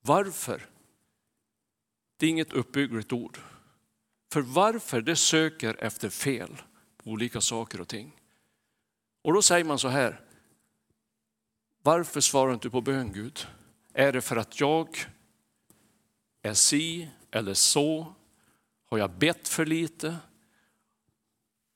Varför? 0.00 0.66
Det 2.16 2.26
är 2.26 2.30
inget 2.30 2.52
uppbyggligt 2.52 3.12
ord. 3.12 3.38
För 4.32 4.40
varför, 4.40 5.00
det 5.00 5.16
söker 5.16 5.74
efter 5.78 6.08
fel 6.08 6.62
på 6.96 7.10
olika 7.10 7.40
saker 7.40 7.80
och 7.80 7.88
ting. 7.88 8.20
Och 9.22 9.32
då 9.32 9.42
säger 9.42 9.64
man 9.64 9.78
så 9.78 9.88
här, 9.88 10.20
varför 11.82 12.20
svarar 12.20 12.48
du 12.48 12.54
inte 12.54 12.70
på 12.70 12.80
bön 12.80 13.12
Gud? 13.12 13.46
Är 13.92 14.12
det 14.12 14.20
för 14.20 14.36
att 14.36 14.60
jag 14.60 14.98
är 16.42 16.54
si 16.54 17.10
eller 17.30 17.54
så? 17.54 18.14
Har 18.84 18.98
jag 18.98 19.10
bett 19.10 19.48
för 19.48 19.66
lite? 19.66 20.16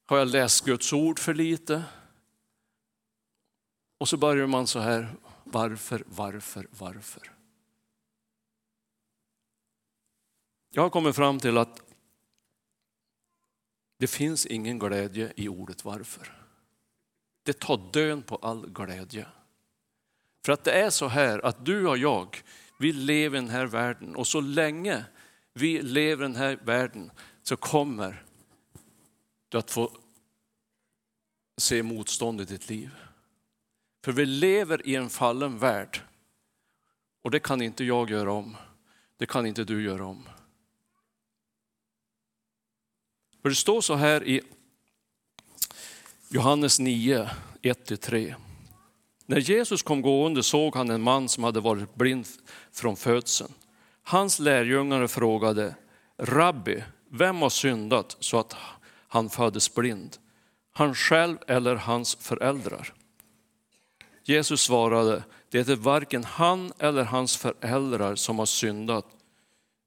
Har 0.04 0.18
jag 0.18 0.28
läst 0.28 0.64
Guds 0.64 0.92
ord 0.92 1.18
för 1.18 1.34
lite? 1.34 1.84
Och 4.02 4.08
så 4.08 4.16
börjar 4.16 4.46
man 4.46 4.66
så 4.66 4.78
här, 4.78 5.16
varför, 5.44 6.04
varför, 6.06 6.66
varför? 6.78 7.32
Jag 10.70 10.82
har 10.82 10.90
kommit 10.90 11.16
fram 11.16 11.38
till 11.38 11.58
att 11.58 11.82
det 13.98 14.06
finns 14.06 14.46
ingen 14.46 14.78
glädje 14.78 15.32
i 15.36 15.48
ordet 15.48 15.84
varför. 15.84 16.32
Det 17.42 17.58
tar 17.58 17.92
död 17.92 18.26
på 18.26 18.36
all 18.36 18.66
glädje. 18.66 19.26
För 20.44 20.52
att 20.52 20.64
det 20.64 20.72
är 20.72 20.90
så 20.90 21.08
här 21.08 21.46
att 21.46 21.64
du 21.64 21.88
och 21.88 21.98
jag, 21.98 22.42
vi 22.78 22.92
lever 22.92 23.38
i 23.38 23.40
den 23.40 23.50
här 23.50 23.66
världen 23.66 24.16
och 24.16 24.26
så 24.26 24.40
länge 24.40 25.04
vi 25.52 25.82
lever 25.82 26.24
i 26.24 26.28
den 26.28 26.36
här 26.36 26.58
världen 26.62 27.10
så 27.42 27.56
kommer 27.56 28.24
du 29.48 29.58
att 29.58 29.70
få 29.70 29.96
se 31.56 31.82
motstånd 31.82 32.40
i 32.40 32.44
ditt 32.44 32.68
liv. 32.68 32.90
För 34.04 34.12
vi 34.12 34.26
lever 34.26 34.86
i 34.86 34.94
en 34.94 35.10
fallen 35.10 35.58
värld 35.58 36.00
och 37.22 37.30
det 37.30 37.40
kan 37.40 37.62
inte 37.62 37.84
jag 37.84 38.10
göra 38.10 38.32
om. 38.32 38.56
Det 39.16 39.26
kan 39.26 39.46
inte 39.46 39.64
du 39.64 39.82
göra 39.82 40.06
om. 40.06 40.28
För 43.42 43.48
det 43.48 43.54
står 43.54 43.80
så 43.80 43.94
här 43.94 44.24
i 44.24 44.40
Johannes 46.28 46.78
9, 46.78 47.30
1-3. 47.62 48.34
När 49.26 49.38
Jesus 49.38 49.82
kom 49.82 50.02
gående 50.02 50.42
såg 50.42 50.76
han 50.76 50.90
en 50.90 51.02
man 51.02 51.28
som 51.28 51.44
hade 51.44 51.60
varit 51.60 51.94
blind 51.94 52.26
från 52.72 52.96
födseln. 52.96 53.52
Hans 54.02 54.38
lärjungar 54.38 55.06
frågade, 55.06 55.74
Rabbi, 56.16 56.84
vem 57.08 57.36
har 57.36 57.50
syndat 57.50 58.16
så 58.20 58.38
att 58.38 58.56
han 59.08 59.30
föddes 59.30 59.74
blind? 59.74 60.16
Han 60.72 60.94
själv 60.94 61.38
eller 61.46 61.74
hans 61.76 62.14
föräldrar? 62.14 62.92
Jesus 64.24 64.62
svarade, 64.62 65.24
det 65.48 65.68
är 65.68 65.76
varken 65.76 66.24
han 66.24 66.72
eller 66.78 67.04
hans 67.04 67.36
föräldrar 67.36 68.14
som 68.14 68.38
har 68.38 68.46
syndat, 68.46 69.06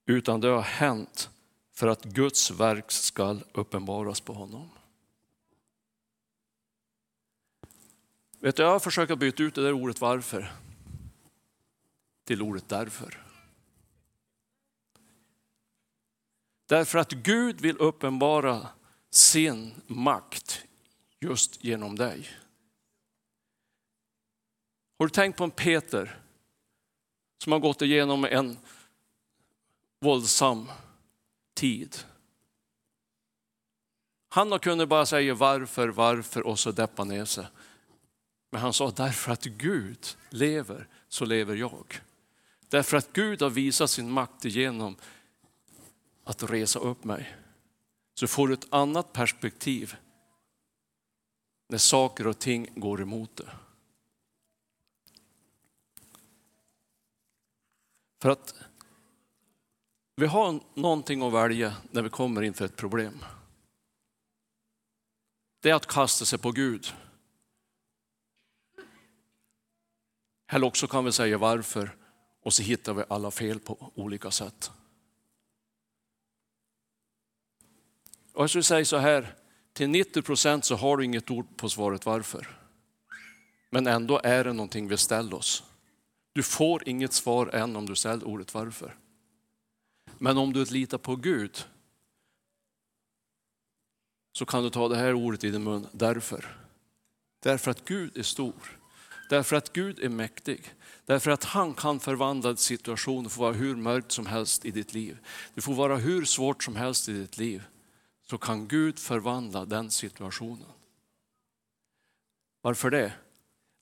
utan 0.06 0.42
det 0.42 0.48
har 0.48 0.62
hänt 0.62 1.30
för 1.74 1.88
att 1.88 2.04
Guds 2.04 2.51
verk 2.51 2.92
skall 2.92 3.44
uppenbaras 3.54 4.22
på 4.22 4.34
honom. 4.34 4.70
Vet 8.39 8.56
du, 8.56 8.63
jag 8.63 8.70
har 8.70 8.80
försökt 8.80 9.20
byta 9.20 9.44
ut 9.44 9.56
det 9.56 9.63
där 9.63 9.74
ordet 9.74 10.01
varför 10.01 10.51
till 12.25 12.42
ordet 12.42 12.70
därför. 12.70 13.22
Därför 16.65 17.00
att 17.00 17.12
Gud 17.12 17.62
vill 17.62 17.77
uppenbara 17.77 18.68
sin 19.10 19.74
makt 19.88 20.62
just 21.20 21.63
genom 21.63 21.96
dig. 21.96 22.30
Har 24.97 25.05
du 25.05 25.09
tänkt 25.09 25.37
på 25.37 25.43
en 25.43 25.51
Peter 25.51 26.19
som 27.43 27.51
har 27.51 27.59
gått 27.59 27.81
igenom 27.81 28.25
en 28.25 28.57
våldsam 29.99 30.71
tid? 31.53 31.97
Han 34.29 34.51
har 34.51 34.59
kunnat 34.59 34.89
bara 34.89 35.05
säga 35.05 35.33
varför, 35.33 35.87
varför 35.87 36.47
och 36.47 36.59
så 36.59 36.71
deppa 36.71 37.03
ner 37.03 37.25
sig. 37.25 37.47
Men 38.51 38.61
han 38.61 38.73
sa 38.73 38.91
därför 38.91 39.31
att 39.31 39.43
Gud 39.43 40.07
lever 40.29 40.87
så 41.07 41.25
lever 41.25 41.55
jag. 41.55 42.01
Därför 42.69 42.97
att 42.97 43.13
Gud 43.13 43.41
har 43.41 43.49
visat 43.49 43.89
sin 43.89 44.11
makt 44.11 44.45
genom 44.45 44.95
att 46.23 46.43
resa 46.43 46.79
upp 46.79 47.03
mig. 47.03 47.35
Så 48.13 48.27
får 48.27 48.47
du 48.47 48.53
ett 48.53 48.73
annat 48.73 49.13
perspektiv 49.13 49.95
när 51.69 51.77
saker 51.77 52.27
och 52.27 52.39
ting 52.39 52.69
går 52.75 53.01
emot 53.01 53.35
dig. 53.35 53.47
För 58.22 58.29
att 58.29 58.55
vi 60.15 60.25
har 60.25 60.60
någonting 60.74 61.22
att 61.22 61.34
välja 61.34 61.75
när 61.91 62.01
vi 62.01 62.10
kommer 62.10 62.41
inför 62.41 62.65
ett 62.65 62.75
problem. 62.75 63.25
Det 65.60 65.69
är 65.69 65.74
att 65.74 65.88
kasta 65.88 66.25
sig 66.25 66.39
på 66.39 66.51
Gud. 66.51 66.93
Eller 70.48 70.67
också 70.67 70.88
kan 70.88 71.05
vi 71.05 71.12
säga 71.12 71.38
varför 71.38 71.95
och 72.43 72.53
så 72.53 72.63
hittar 72.63 72.93
vi 72.93 73.03
alla 73.10 73.31
fel 73.31 73.60
på 73.60 73.91
olika 73.95 74.31
sätt. 74.31 74.72
Och 78.34 78.43
jag 78.43 78.50
skulle 78.50 78.63
säga 78.63 78.86
så 78.86 78.98
här, 78.98 79.36
till 79.74 79.89
90 79.89 80.22
procent 80.22 80.65
så 80.65 80.75
har 80.75 80.98
du 80.98 81.05
inget 81.05 81.31
ord 81.31 81.57
på 81.57 81.69
svaret 81.69 82.05
varför. 82.05 82.60
Men 83.69 83.88
ändå 83.88 84.22
är 84.24 84.43
det 84.43 84.53
någonting 84.53 84.88
vi 84.88 84.98
ställer 84.98 85.34
oss. 85.34 85.63
Du 86.36 86.44
får 86.44 86.89
inget 86.89 87.13
svar 87.13 87.48
än 87.48 87.75
om 87.75 87.86
du 87.86 87.96
ställer 87.96 88.27
ordet 88.27 88.54
varför. 88.54 88.98
Men 90.18 90.38
om 90.38 90.54
du 90.54 90.65
litar 90.65 90.98
på 90.98 91.15
Gud 91.15 91.65
så 94.32 94.46
kan 94.46 94.63
du 94.63 94.70
ta 94.70 94.88
det 94.88 94.96
här 94.96 95.13
ordet 95.13 95.44
i 95.44 95.50
din 95.50 95.63
mun, 95.63 95.88
därför. 95.92 96.58
Därför 97.39 97.72
att 97.72 97.86
Gud 97.86 98.18
är 98.18 98.24
stor. 98.24 98.80
Därför 99.30 99.56
att 99.56 99.74
Gud 99.74 100.00
är 100.00 100.10
mäktig. 100.10 100.74
Därför 101.06 101.32
att 101.32 101.44
han 101.44 101.74
kan 101.74 102.00
förvandla 102.00 102.56
situationen, 102.56 103.24
det 103.24 103.30
får 103.30 103.42
vara 103.42 103.54
hur 103.54 103.75
mörkt 103.75 104.12
som 104.12 104.25
helst 104.25 104.65
i 104.65 104.72
ditt 104.72 104.94
liv. 104.94 105.18
Det 105.54 105.62
får 105.62 105.74
vara 105.74 105.98
hur 105.98 106.25
svårt 106.25 106.63
som 106.63 106.75
helst 106.75 107.10
i 107.10 107.13
ditt 107.13 107.38
liv. 107.38 107.63
Så 108.24 108.38
kan 108.38 108.68
Gud 108.68 109.00
förvandla 109.00 109.65
den 109.65 109.92
situationen. 109.92 110.72
Varför 112.62 112.89
det? 112.89 113.13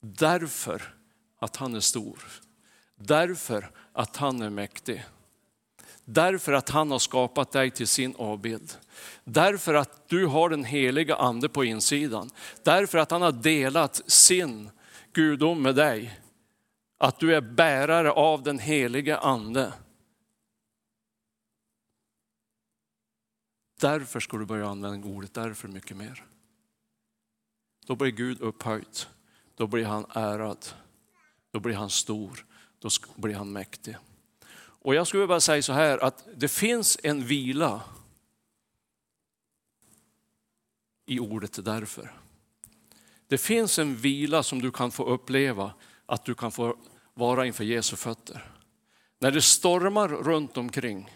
Därför 0.00 0.93
att 1.44 1.56
han 1.56 1.74
är 1.74 1.80
stor. 1.80 2.18
Därför 2.96 3.70
att 3.92 4.16
han 4.16 4.42
är 4.42 4.50
mäktig. 4.50 5.04
Därför 6.04 6.52
att 6.52 6.68
han 6.68 6.90
har 6.90 6.98
skapat 6.98 7.52
dig 7.52 7.70
till 7.70 7.88
sin 7.88 8.14
avbild. 8.16 8.76
Därför 9.24 9.74
att 9.74 10.08
du 10.08 10.26
har 10.26 10.50
den 10.50 10.64
heliga 10.64 11.16
ande 11.16 11.48
på 11.48 11.64
insidan. 11.64 12.30
Därför 12.62 12.98
att 12.98 13.10
han 13.10 13.22
har 13.22 13.32
delat 13.32 14.02
sin 14.10 14.70
gudom 15.12 15.62
med 15.62 15.74
dig. 15.74 16.20
Att 16.98 17.18
du 17.18 17.34
är 17.34 17.40
bärare 17.40 18.10
av 18.10 18.42
den 18.42 18.58
heliga 18.58 19.18
ande. 19.18 19.72
Därför 23.80 24.20
ska 24.20 24.36
du 24.36 24.46
börja 24.46 24.68
använda 24.68 25.08
ordet 25.08 25.34
därför 25.34 25.68
mycket 25.68 25.96
mer. 25.96 26.24
Då 27.86 27.96
blir 27.96 28.10
Gud 28.10 28.40
upphöjt. 28.40 29.08
Då 29.56 29.66
blir 29.66 29.84
han 29.84 30.06
ärad. 30.10 30.66
Då 31.54 31.60
blir 31.60 31.74
han 31.74 31.90
stor. 31.90 32.46
Då 32.78 32.88
blir 33.16 33.34
han 33.34 33.52
mäktig. 33.52 33.96
Och 34.56 34.94
jag 34.94 35.06
skulle 35.06 35.26
bara 35.26 35.40
säga 35.40 35.62
så 35.62 35.72
här 35.72 35.98
att 35.98 36.26
det 36.36 36.48
finns 36.48 36.98
en 37.02 37.24
vila 37.24 37.82
i 41.06 41.18
ordet 41.18 41.64
därför. 41.64 42.12
Det 43.26 43.38
finns 43.38 43.78
en 43.78 43.96
vila 43.96 44.42
som 44.42 44.62
du 44.62 44.70
kan 44.70 44.90
få 44.90 45.04
uppleva, 45.04 45.74
att 46.06 46.24
du 46.24 46.34
kan 46.34 46.52
få 46.52 46.76
vara 47.14 47.46
inför 47.46 47.64
Jesu 47.64 47.96
fötter. 47.96 48.52
När 49.18 49.30
det 49.30 49.42
stormar 49.42 50.08
runt 50.08 50.56
omkring. 50.56 51.10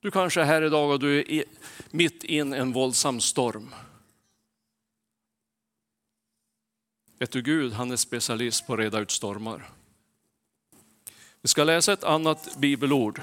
Du 0.00 0.10
kanske 0.10 0.40
är 0.40 0.44
här 0.44 0.62
idag 0.62 0.90
och 0.90 1.00
du 1.00 1.18
är 1.18 1.44
mitt 1.90 2.24
in 2.24 2.52
en 2.52 2.72
våldsam 2.72 3.20
storm. 3.20 3.74
Vet 7.18 7.30
du 7.30 7.42
Gud, 7.42 7.72
han 7.72 7.90
är 7.90 7.96
specialist 7.96 8.66
på 8.66 8.72
att 8.72 8.78
reda 8.78 9.00
ut 9.00 9.10
stormar. 9.10 9.79
Vi 11.42 11.48
ska 11.48 11.64
läsa 11.64 11.92
ett 11.92 12.04
annat 12.04 12.56
bibelord. 12.56 13.22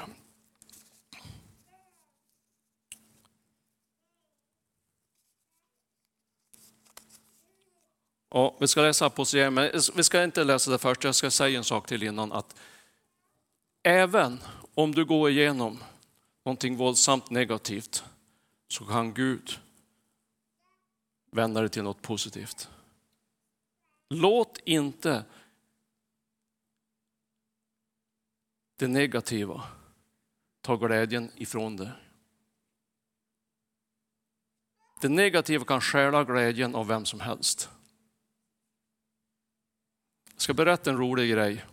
Ja, 8.30 8.56
vi 8.60 8.68
ska 8.68 8.82
läsa 8.82 9.06
Apostlagärningarna, 9.06 9.70
men 9.74 9.82
vi 9.96 10.04
ska 10.04 10.24
inte 10.24 10.44
läsa 10.44 10.72
det 10.72 10.78
först. 10.78 11.04
Jag 11.04 11.16
ska 11.16 11.32
säga 11.32 11.58
en 11.58 11.64
sak 11.64 11.88
till 11.88 12.04
innan. 12.04 12.32
att 12.32 12.56
Även 13.84 14.40
om 14.74 14.96
du 14.96 15.06
går 15.06 15.30
igenom 15.30 15.84
någonting 16.46 16.78
våldsamt 16.78 17.30
negativt 17.30 18.04
så 18.68 18.86
kan 18.86 19.14
Gud 19.14 19.60
vända 21.32 21.62
det 21.62 21.70
till 21.70 21.84
något 21.84 22.02
positivt. 22.02 22.70
Låt 24.10 24.60
inte 24.66 25.24
det 28.78 28.88
negativa 28.88 29.64
ta 30.62 30.76
glädjen 30.76 31.32
ifrån 31.36 31.76
det. 31.76 31.92
Det 35.02 35.10
negativa 35.10 35.66
kan 35.66 35.82
stjäla 35.82 36.24
glädjen 36.24 36.76
av 36.76 36.88
vem 36.88 37.06
som 37.06 37.20
helst. 37.20 37.70
Jag 40.34 40.42
ska 40.42 40.54
berätta 40.54 40.90
en 40.90 40.98
rolig 40.98 41.32
grej. 41.32 41.66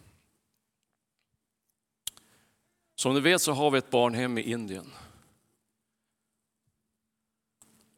Som 2.94 3.14
ni 3.14 3.20
vet 3.20 3.42
så 3.42 3.52
har 3.52 3.70
vi 3.70 3.78
ett 3.78 3.90
barnhem 3.90 4.38
i 4.38 4.42
Indien. 4.42 4.92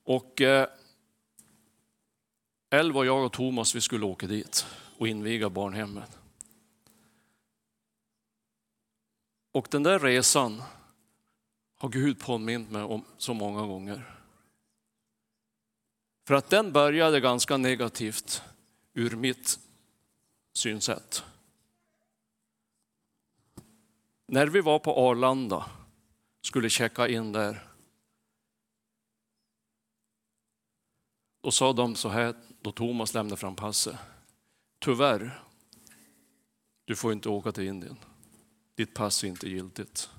Och 0.04 0.40
eh, 0.40 0.68
Elva, 2.70 3.04
jag 3.04 3.26
och 3.26 3.32
Thomas 3.32 3.74
vi 3.74 3.80
skulle 3.80 4.04
åka 4.04 4.26
dit 4.26 4.66
och 4.98 5.08
inviga 5.08 5.50
barnhemmet. 5.50 6.18
Och 9.56 9.68
den 9.70 9.82
där 9.82 9.98
resan 9.98 10.62
har 11.76 11.88
Gud 11.88 12.20
påmint 12.20 12.70
mig 12.70 12.82
om 12.82 13.04
så 13.18 13.34
många 13.34 13.66
gånger. 13.66 14.16
För 16.26 16.34
att 16.34 16.50
den 16.50 16.72
började 16.72 17.20
ganska 17.20 17.56
negativt 17.56 18.42
ur 18.94 19.16
mitt 19.16 19.58
synsätt. 20.52 21.24
När 24.26 24.46
vi 24.46 24.60
var 24.60 24.78
på 24.78 25.08
Arlanda, 25.10 25.70
skulle 26.42 26.70
checka 26.70 27.08
in 27.08 27.32
där, 27.32 27.66
då 31.40 31.50
sa 31.50 31.72
de 31.72 31.94
så 31.94 32.08
här, 32.08 32.34
då 32.60 32.72
Thomas 32.72 33.14
lämnade 33.14 33.36
fram 33.36 33.56
passet. 33.56 33.96
Tyvärr, 34.78 35.42
du 36.84 36.96
får 36.96 37.12
inte 37.12 37.28
åka 37.28 37.52
till 37.52 37.64
Indien 37.64 37.96
ditt 38.76 38.94
pass 38.94 39.24
är 39.24 39.28
inte 39.28 39.48
giltigt. 39.48 40.10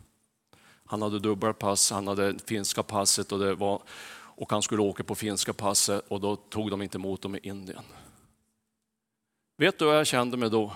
Han 0.85 1.01
hade 1.01 1.19
dubbla 1.19 1.53
pass, 1.53 1.91
han 1.91 2.07
hade 2.07 2.39
finska 2.39 2.83
passet 2.83 3.31
och, 3.31 3.39
det 3.39 3.55
var, 3.55 3.81
och 4.11 4.51
han 4.51 4.61
skulle 4.61 4.81
åka 4.81 5.03
på 5.03 5.15
finska 5.15 5.53
passet 5.53 6.05
och 6.07 6.21
då 6.21 6.35
tog 6.35 6.71
de 6.71 6.81
inte 6.81 6.97
emot 6.97 7.21
dem 7.21 7.35
i 7.35 7.39
Indien. 7.43 7.83
Vet 9.57 9.79
du 9.79 9.85
vad 9.85 9.97
jag 9.97 10.07
kände 10.07 10.37
mig 10.37 10.49
då? 10.49 10.73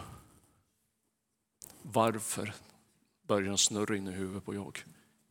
Varför 1.81 2.53
började 3.27 3.57
snurra 3.57 3.97
in 3.97 4.07
i 4.07 4.11
huvudet 4.11 4.45
på 4.45 4.53
jag? 4.53 4.79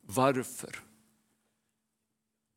Varför? 0.01 0.81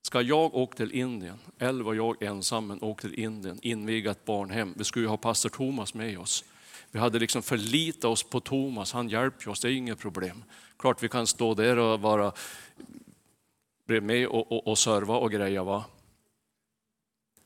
Ska 0.08 0.21
jag 0.21 0.56
åka 0.56 0.77
till 0.77 0.91
Indien, 0.91 1.39
eller 1.58 1.84
var 1.84 1.93
jag 1.93 2.23
ensam 2.23 2.67
men 2.67 2.84
åka 2.84 3.01
till 3.01 3.19
Indien, 3.19 3.60
inviga 3.62 4.12
ett 4.12 4.25
barnhem. 4.25 4.73
Vi 4.77 4.84
skulle 4.84 5.06
ju 5.06 5.10
ha 5.10 5.17
pastor 5.17 5.49
Thomas 5.49 5.93
med 5.93 6.19
oss. 6.19 6.43
Vi 6.93 6.99
hade 6.99 7.19
liksom 7.19 7.43
förlitat 7.43 8.06
oss 8.06 8.23
på 8.23 8.39
Thomas, 8.39 8.93
han 8.93 9.10
hjälper 9.10 9.49
oss, 9.49 9.60
det 9.60 9.67
är 9.67 9.71
inget 9.71 9.99
problem. 9.99 10.43
Klart 10.79 11.03
vi 11.03 11.10
kan 11.10 11.27
stå 11.27 11.53
där 11.53 11.77
och 11.77 12.01
vara 12.01 12.34
med 13.86 14.27
och, 14.27 14.51
och, 14.51 14.67
och 14.67 14.77
serva 14.77 15.15
och 15.15 15.32
greja. 15.32 15.63
Va? 15.63 15.86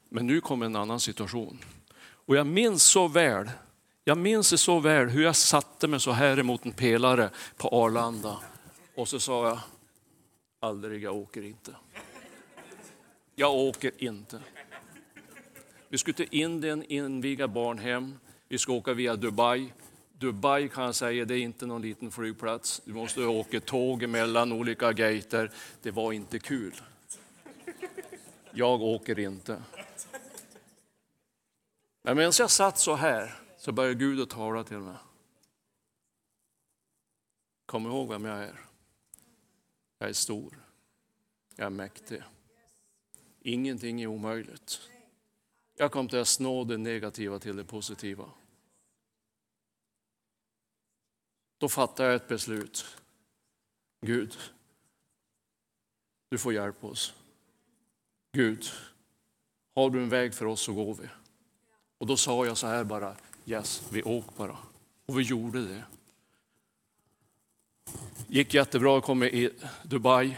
Men 0.09 0.27
nu 0.27 0.41
kommer 0.41 0.65
en 0.65 0.75
annan 0.75 0.99
situation. 0.99 1.59
Och 1.99 2.35
jag 2.35 2.47
minns 2.47 2.83
så 2.83 3.07
väl, 3.07 3.51
jag 4.03 4.17
minns 4.17 4.49
det 4.49 4.57
så 4.57 4.79
väl 4.79 5.09
hur 5.09 5.23
jag 5.23 5.35
satte 5.35 5.87
mig 5.87 5.99
så 5.99 6.11
här 6.11 6.39
emot 6.39 6.65
en 6.65 6.71
pelare 6.71 7.29
på 7.57 7.67
Arlanda. 7.67 8.37
Och 8.95 9.07
så 9.07 9.19
sa 9.19 9.47
jag, 9.47 9.59
aldrig, 10.59 11.03
jag 11.03 11.15
åker 11.15 11.41
inte. 11.41 11.75
Jag 13.35 13.55
åker 13.55 13.91
inte. 13.97 14.39
Vi 15.89 15.97
skulle 15.97 16.13
till 16.13 16.27
Indien 16.31 16.83
inviga 16.83 17.47
barnhem. 17.47 18.15
Vi 18.47 18.57
ska 18.57 18.73
åka 18.73 18.93
via 18.93 19.15
Dubai. 19.15 19.73
Dubai 20.13 20.69
kan 20.69 20.83
jag 20.83 20.95
säga, 20.95 21.25
det 21.25 21.35
är 21.35 21.39
inte 21.39 21.65
någon 21.65 21.81
liten 21.81 22.11
flygplats. 22.11 22.81
Du 22.85 22.93
måste 22.93 23.25
åka 23.25 23.59
tåg 23.59 24.07
mellan 24.07 24.51
olika 24.51 24.93
gater. 24.93 25.51
Det 25.81 25.91
var 25.91 26.13
inte 26.13 26.39
kul. 26.39 26.73
Jag 28.51 28.81
åker 28.81 29.19
inte. 29.19 29.63
Men 32.01 32.17
medan 32.17 32.33
jag 32.39 32.51
satt 32.51 32.79
så 32.79 32.95
här 32.95 33.35
så 33.57 33.71
började 33.71 33.95
Gud 33.95 34.21
att 34.21 34.29
tala 34.29 34.63
till 34.63 34.77
mig. 34.77 34.95
Kom 37.65 37.85
ihåg 37.85 38.09
vem 38.09 38.25
jag 38.25 38.43
är. 38.43 38.59
Jag 39.99 40.09
är 40.09 40.13
stor. 40.13 40.59
Jag 41.55 41.65
är 41.65 41.69
mäktig. 41.69 42.21
Ingenting 43.41 44.01
är 44.01 44.07
omöjligt. 44.07 44.81
Jag 45.79 45.91
kom 45.91 46.07
till 46.07 46.19
att 46.19 46.27
snå 46.27 46.63
det 46.63 46.77
negativa 46.77 47.39
till 47.39 47.55
det 47.55 47.63
positiva. 47.63 48.25
Då 51.57 51.69
fattade 51.69 52.09
jag 52.09 52.15
ett 52.15 52.27
beslut. 52.27 52.85
Gud, 54.01 54.37
du 56.29 56.37
får 56.37 56.53
hjälpa 56.53 56.87
oss. 56.87 57.13
Gud, 58.31 58.65
har 59.75 59.89
du 59.89 60.03
en 60.03 60.09
väg 60.09 60.33
för 60.33 60.45
oss 60.45 60.61
så 60.61 60.73
går 60.73 60.95
vi. 60.95 61.07
Och 61.97 62.07
då 62.07 62.17
sa 62.17 62.45
jag 62.45 62.57
så 62.57 62.67
här 62.67 62.83
bara, 62.83 63.15
yes, 63.45 63.87
vi 63.91 64.03
åker 64.03 64.37
bara. 64.37 64.57
Och 65.05 65.19
vi 65.19 65.23
gjorde 65.23 65.67
det. 65.67 65.83
Gick 68.27 68.53
jättebra, 68.53 69.01
kom 69.01 69.23
i 69.23 69.49
Dubai. 69.83 70.37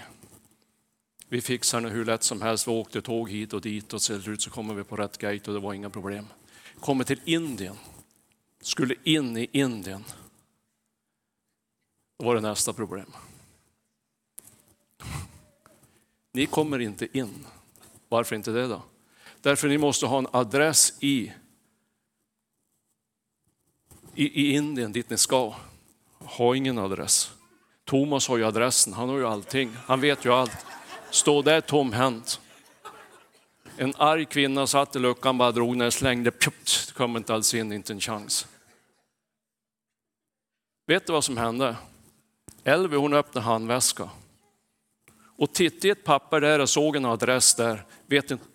Vi 1.32 1.42
fixar 1.42 1.82
det 1.82 1.90
hur 1.90 2.06
lätt 2.06 2.24
som 2.24 2.42
helst. 2.42 2.68
Vi 2.68 2.72
åkte 2.72 3.02
tåg 3.02 3.30
hit 3.30 3.54
och 3.54 3.62
dit 3.62 3.94
och 3.94 4.02
till 4.02 4.22
slut 4.22 4.42
så 4.42 4.50
kommer 4.50 4.74
vi 4.74 4.84
på 4.84 4.96
rätt 4.96 5.18
gate 5.18 5.52
och 5.52 5.54
det 5.54 5.60
var 5.60 5.74
inga 5.74 5.90
problem. 5.90 6.28
Kommer 6.80 7.04
till 7.04 7.22
Indien. 7.26 7.76
Skulle 8.62 8.96
in 9.04 9.38
i 9.38 9.50
Indien. 9.52 10.04
Då 12.20 12.26
var 12.26 12.36
det 12.36 12.42
nästa 12.42 12.74
problem. 12.74 13.12
Ni 16.32 16.46
kommer 16.46 16.80
inte 16.80 17.18
in. 17.18 17.46
Varför 18.10 18.36
inte 18.36 18.52
det 18.52 18.68
då? 18.68 18.82
Därför 19.42 19.68
ni 19.68 19.78
måste 19.78 20.06
ha 20.06 20.18
en 20.18 20.28
adress 20.32 20.94
i 21.00 21.34
i, 24.16 24.42
i 24.42 24.54
Indien 24.56 24.92
dit 24.92 25.10
ni 25.10 25.18
ska. 25.18 25.56
Ha 26.18 26.56
ingen 26.56 26.78
adress. 26.78 27.32
Thomas 27.86 28.28
har 28.28 28.38
ju 28.38 28.46
adressen, 28.46 28.94
han 28.94 29.10
har 29.10 29.18
ju 29.18 29.28
allting, 29.28 29.72
han 29.86 30.02
vet 30.02 30.26
ju 30.26 30.34
allt. 30.34 30.66
Stå 31.12 31.42
där 31.42 31.62
tomhänt. 31.62 32.40
En 33.78 33.94
arg 33.98 34.26
kvinna 34.26 34.68
satt 34.68 34.96
i 34.96 35.00
luckan, 35.00 35.38
bara 35.38 35.52
drog 35.52 35.78
när 35.78 35.86
jag 35.86 35.94
slängde, 35.94 36.32
pjupt, 36.32 36.92
kom 36.94 37.18
inte 37.18 37.34
alls 37.34 37.54
in, 37.54 37.72
inte 37.72 37.94
en 37.94 38.00
chans. 38.00 38.48
Vet 40.88 41.08
du 41.08 41.14
vad 41.14 41.24
som 41.24 41.38
hände? 41.38 41.76
Elvi 42.64 42.98
hon 42.98 43.14
öppnade 43.14 43.46
handväska 43.46 44.10
och 45.38 45.54
tittade 45.54 45.88
i 45.88 45.92
ett 45.92 46.04
papper 46.04 46.42
där 46.42 46.60
och 46.60 46.70
såg 46.70 46.96
en 46.96 47.06
adress 47.06 47.56
där. 47.56 47.86
Vet 48.06 48.32
inte 48.32 48.46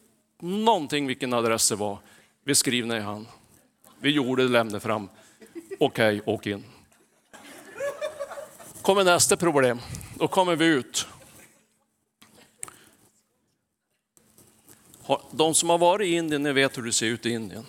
någonting 0.40 1.06
vilken 1.06 1.32
adress 1.32 1.68
det 1.68 1.76
var. 1.76 1.98
Vi 2.44 2.54
skrev 2.54 2.86
ner 2.86 3.00
han. 3.00 3.26
Vi 4.00 4.10
gjorde 4.10 4.42
det, 4.42 4.48
lämnade 4.48 4.80
fram. 4.80 5.08
Okej, 5.80 6.20
okay, 6.20 6.34
åk 6.34 6.46
in. 6.46 6.64
Kommer 8.82 9.04
nästa 9.04 9.36
problem. 9.36 9.80
Då 10.14 10.28
kommer 10.28 10.56
vi 10.56 10.66
ut. 10.66 11.06
De 15.30 15.54
som 15.54 15.70
har 15.70 15.78
varit 15.78 16.06
i 16.06 16.14
Indien, 16.14 16.42
ni 16.42 16.52
vet 16.52 16.78
hur 16.78 16.82
det 16.82 16.92
ser 16.92 17.06
ut 17.06 17.26
i 17.26 17.30
Indien. 17.30 17.66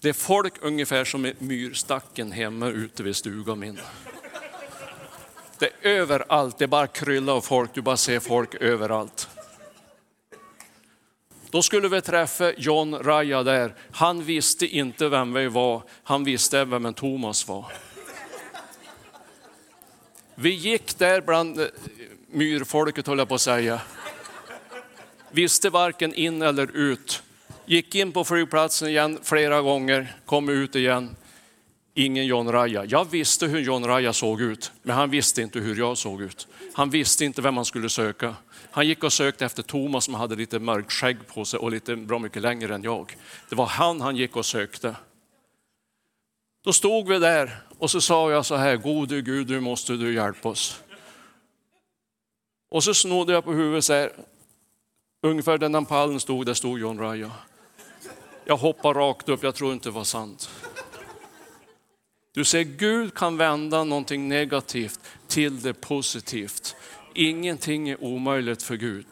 Det 0.00 0.08
är 0.08 0.12
folk 0.12 0.54
ungefär 0.60 1.04
som 1.04 1.26
i 1.26 1.34
myrstacken 1.38 2.32
hemma 2.32 2.68
ute 2.68 3.02
vid 3.02 3.16
stugan 3.16 3.58
min. 3.58 3.80
Det 5.58 5.66
är 5.66 5.90
överallt, 5.90 6.58
det 6.58 6.66
bara 6.66 6.86
kryllar 6.86 7.32
av 7.32 7.40
folk, 7.40 7.74
du 7.74 7.82
bara 7.82 7.96
ser 7.96 8.20
folk 8.20 8.54
överallt. 8.54 9.28
Då 11.50 11.62
skulle 11.62 11.88
vi 11.88 12.00
träffa 12.00 12.52
John 12.52 12.94
Raja 12.94 13.42
där. 13.42 13.74
Han 13.90 14.24
visste 14.24 14.66
inte 14.66 15.08
vem 15.08 15.32
vi 15.32 15.48
var, 15.48 15.82
han 16.02 16.24
visste 16.24 16.64
vem 16.64 16.86
en 16.86 16.94
Thomas 16.94 17.48
var. 17.48 17.72
Vi 20.34 20.50
gick 20.50 20.98
där 20.98 21.20
bland 21.20 21.60
eh, 21.60 21.66
myrfolket 22.30 23.06
höll 23.06 23.18
jag 23.18 23.28
på 23.28 23.34
att 23.34 23.40
säga. 23.40 23.80
Visste 25.30 25.70
varken 25.70 26.14
in 26.14 26.42
eller 26.42 26.76
ut. 26.76 27.22
Gick 27.66 27.94
in 27.94 28.12
på 28.12 28.24
flygplatsen 28.24 28.88
igen 28.88 29.18
flera 29.22 29.62
gånger, 29.62 30.16
kom 30.26 30.48
ut 30.48 30.76
igen. 30.76 31.16
Ingen 31.94 32.26
John 32.26 32.52
Raja. 32.52 32.84
Jag 32.84 33.10
visste 33.10 33.46
hur 33.46 33.60
John 33.60 33.84
Raja 33.84 34.12
såg 34.12 34.40
ut, 34.40 34.72
men 34.82 34.96
han 34.96 35.10
visste 35.10 35.42
inte 35.42 35.58
hur 35.58 35.76
jag 35.76 35.98
såg 35.98 36.22
ut. 36.22 36.48
Han 36.72 36.90
visste 36.90 37.24
inte 37.24 37.42
vem 37.42 37.56
han 37.56 37.64
skulle 37.64 37.88
söka. 37.88 38.34
Han 38.70 38.86
gick 38.86 39.04
och 39.04 39.12
sökte 39.12 39.44
efter 39.44 39.62
Thomas 39.62 40.04
som 40.04 40.14
hade 40.14 40.36
lite 40.36 40.58
mörkt 40.58 40.92
skägg 40.92 41.26
på 41.26 41.44
sig 41.44 41.58
och 41.60 41.70
lite 41.70 41.96
bra 41.96 42.18
mycket 42.18 42.42
längre 42.42 42.74
än 42.74 42.82
jag. 42.82 43.16
Det 43.48 43.56
var 43.56 43.66
han 43.66 44.00
han 44.00 44.16
gick 44.16 44.36
och 44.36 44.46
sökte. 44.46 44.96
Då 46.64 46.72
stod 46.72 47.08
vi 47.08 47.18
där 47.18 47.62
och 47.78 47.90
så 47.90 48.00
sa 48.00 48.30
jag 48.30 48.46
så 48.46 48.56
här, 48.56 48.76
gode 48.76 49.20
Gud, 49.20 49.50
nu 49.50 49.60
måste 49.60 49.92
du 49.92 50.14
hjälpa 50.14 50.48
oss. 50.48 50.80
Och 52.68 52.84
så 52.84 52.94
snodde 52.94 53.32
jag 53.32 53.44
på 53.44 53.52
huvudet 53.52 53.84
så 53.84 53.92
här, 53.92 54.12
ungefär 55.26 55.58
där 55.58 55.68
den 55.68 55.84
pallen 55.84 56.20
stod, 56.20 56.46
där 56.46 56.54
stod 56.54 56.78
John 56.78 56.98
Raja. 56.98 57.30
Jag 58.44 58.56
hoppade 58.56 59.00
rakt 59.00 59.28
upp, 59.28 59.42
jag 59.42 59.54
tror 59.54 59.72
inte 59.72 59.88
det 59.88 59.92
var 59.92 60.04
sant. 60.04 60.50
Du 62.32 62.44
ser, 62.44 62.62
Gud 62.62 63.14
kan 63.14 63.36
vända 63.36 63.84
någonting 63.84 64.28
negativt 64.28 65.00
till 65.28 65.62
det 65.62 65.74
positivt. 65.74 66.76
Ingenting 67.14 67.88
är 67.88 68.04
omöjligt 68.04 68.62
för 68.62 68.76
Gud. 68.76 69.06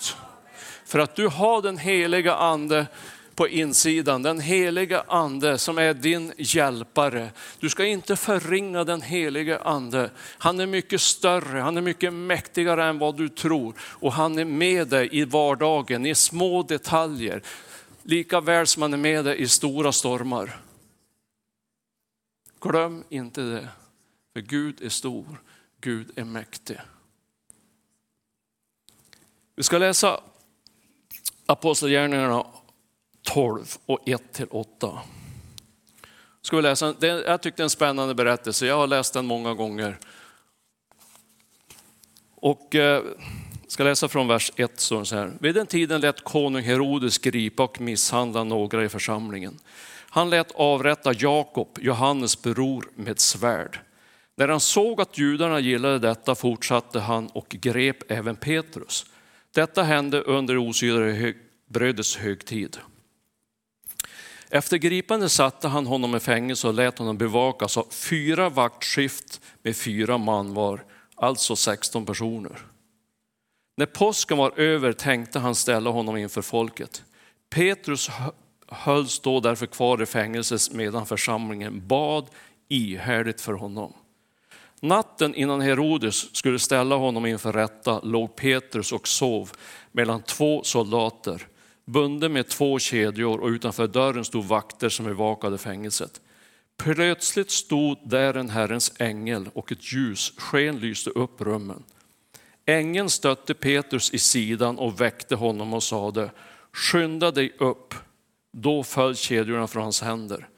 För 0.85 0.99
att 0.99 1.17
du 1.17 1.29
har 1.29 1.63
den 1.63 1.79
heliga 1.79 2.35
ande 2.35 2.87
på 3.35 3.49
insidan, 3.49 4.23
den 4.23 4.41
heliga 4.41 5.05
ande 5.09 5.59
som 5.59 5.79
är 5.79 5.95
din 5.95 6.33
hjälpare. 6.39 7.31
Du 7.61 7.69
ska 7.69 7.85
inte 7.85 8.17
förringa 8.17 8.85
den 8.85 9.03
heliga 9.03 9.59
ande. 9.59 10.11
Han 10.19 10.61
är 10.61 10.67
mycket 10.67 11.01
större, 11.01 11.61
han 11.61 11.77
är 11.77 11.81
mycket 11.81 12.13
mäktigare 12.13 12.85
än 12.85 12.99
vad 12.99 13.17
du 13.17 13.29
tror 13.29 13.75
och 13.81 14.13
han 14.13 14.39
är 14.39 14.45
med 14.45 14.89
dig 14.89 15.09
i 15.13 15.25
vardagen, 15.25 16.07
i 16.07 16.15
små 16.15 16.63
detaljer. 16.63 17.43
Lika 18.03 18.41
väl 18.41 18.67
som 18.67 18.83
han 18.83 18.93
är 18.93 18.99
med 18.99 19.25
dig 19.25 19.41
i 19.41 19.49
stora 19.49 19.93
stormar. 19.93 20.61
Glöm 22.61 23.05
inte 23.09 23.41
det, 23.41 23.69
för 24.33 24.41
Gud 24.41 24.83
är 24.83 24.89
stor, 24.89 25.43
Gud 25.81 26.11
är 26.17 26.25
mäktig. 26.25 26.79
Vi 29.57 29.63
ska 29.63 29.79
läsa 29.79 30.21
Apostlagärningarna 31.47 32.47
12 33.25 33.77
och 33.87 34.01
1-8. 34.07 34.99
Ska 36.43 36.57
vi 36.57 36.63
läsa, 36.63 36.95
jag 37.01 37.43
tyckte 37.43 37.57
det 37.57 37.63
är 37.63 37.65
en 37.65 37.71
spännande 37.71 38.15
berättelse, 38.15 38.67
jag 38.67 38.77
har 38.77 38.87
läst 38.87 39.15
den 39.15 39.27
många 39.27 39.55
gånger. 39.55 39.99
Och 42.37 42.75
eh, 42.75 43.03
ska 43.69 43.85
läsa 43.85 44.09
från 44.09 44.29
vers 44.29 44.53
1 44.57 44.81
så 44.81 45.05
här. 45.05 45.33
Vid 45.41 45.55
den 45.55 45.67
tiden 45.67 46.01
lät 46.01 46.25
konung 46.25 46.63
Herodes 46.63 47.19
gripa 47.19 47.63
och 47.65 47.81
misshandla 47.81 48.45
några 48.45 48.85
i 48.85 48.89
församlingen. 48.89 49.59
Han 50.09 50.31
lät 50.31 50.53
avrätta 50.53 51.13
Jakob, 51.13 51.79
Johannes 51.81 52.43
bror, 52.43 52.89
med 52.95 53.21
svärd. 53.21 53.81
När 54.37 54.49
han 54.49 54.61
såg 54.61 55.01
att 55.01 55.19
judarna 55.19 55.61
gillade 55.61 55.99
detta 55.99 56.35
fortsatte 56.35 57.01
han 57.01 57.27
och 57.27 57.49
grep 57.49 58.11
även 58.11 58.37
Petrus. 58.37 59.07
Detta 59.53 59.83
hände 59.83 60.21
under 60.21 60.59
osyrade 60.59 61.35
brödets 61.67 62.17
högtid. 62.17 62.79
Efter 64.55 64.77
gripandet 64.77 65.33
satte 65.33 65.69
han 65.69 65.87
honom 65.87 66.17
i 66.17 66.21
fängelse 66.21 66.69
och 66.69 66.75
lät 66.75 66.99
honom 66.99 67.19
bevakas 67.19 67.77
av 67.77 67.87
fyra 67.91 68.49
vaktskift 68.49 69.41
med 69.63 69.77
fyra 69.77 70.19
man 70.19 70.55
var, 70.55 70.85
alltså 71.15 71.57
16 71.57 72.07
personer. 72.07 72.59
När 73.77 73.87
påsken 73.87 74.39
var 74.39 74.59
över 74.61 74.93
tänkte 74.93 75.39
han 75.39 75.55
ställa 75.55 75.91
honom 75.91 76.17
inför 76.17 76.43
folket. 76.43 77.05
Petrus 77.51 78.11
hölls 78.69 79.21
då 79.21 79.41
därför 79.41 79.67
kvar 79.67 80.03
i 80.03 80.07
fängelset 80.07 80.73
medan 80.73 81.07
församlingen 81.07 81.87
bad 81.87 82.27
ihärdigt 82.69 83.41
för 83.41 83.53
honom. 83.53 83.93
Natten 84.81 85.35
innan 85.35 85.61
Herodes 85.61 86.37
skulle 86.37 86.59
ställa 86.59 86.97
honom 86.97 87.27
inför 87.27 87.53
rätta 87.53 88.01
låg 88.01 88.37
Petrus 88.37 88.93
och 88.93 89.09
sov 89.09 89.51
mellan 89.93 90.23
två 90.23 90.63
soldater, 90.63 91.47
bunden 91.85 92.33
med 92.33 92.49
två 92.49 92.79
kedjor 92.79 93.41
och 93.41 93.49
utanför 93.49 93.87
dörren 93.87 94.25
stod 94.25 94.45
vakter 94.45 94.89
som 94.89 95.07
bevakade 95.07 95.59
fängelset. 95.59 96.21
Plötsligt 96.77 97.51
stod 97.51 97.99
där 98.05 98.35
en 98.35 98.51
Herrens 98.51 98.93
ängel 98.99 99.51
och 99.55 99.73
ett 99.73 99.93
ljus 99.93 100.33
sken 100.37 100.79
lyste 100.79 101.11
upp 101.11 101.41
rummen. 101.41 101.83
Ängeln 102.67 103.11
stötte 103.11 103.55
Petrus 103.55 104.15
i 104.15 104.19
sidan 104.19 104.79
och 104.79 105.01
väckte 105.01 105.35
honom 105.35 105.75
och 105.75 105.83
sade, 105.83 106.31
skynda 106.73 107.31
dig 107.31 107.53
upp. 107.59 107.95
Då 108.53 108.83
föll 108.83 109.17
kedjorna 109.17 109.67
från 109.67 109.83
hans 109.83 110.03
händer. 110.03 110.49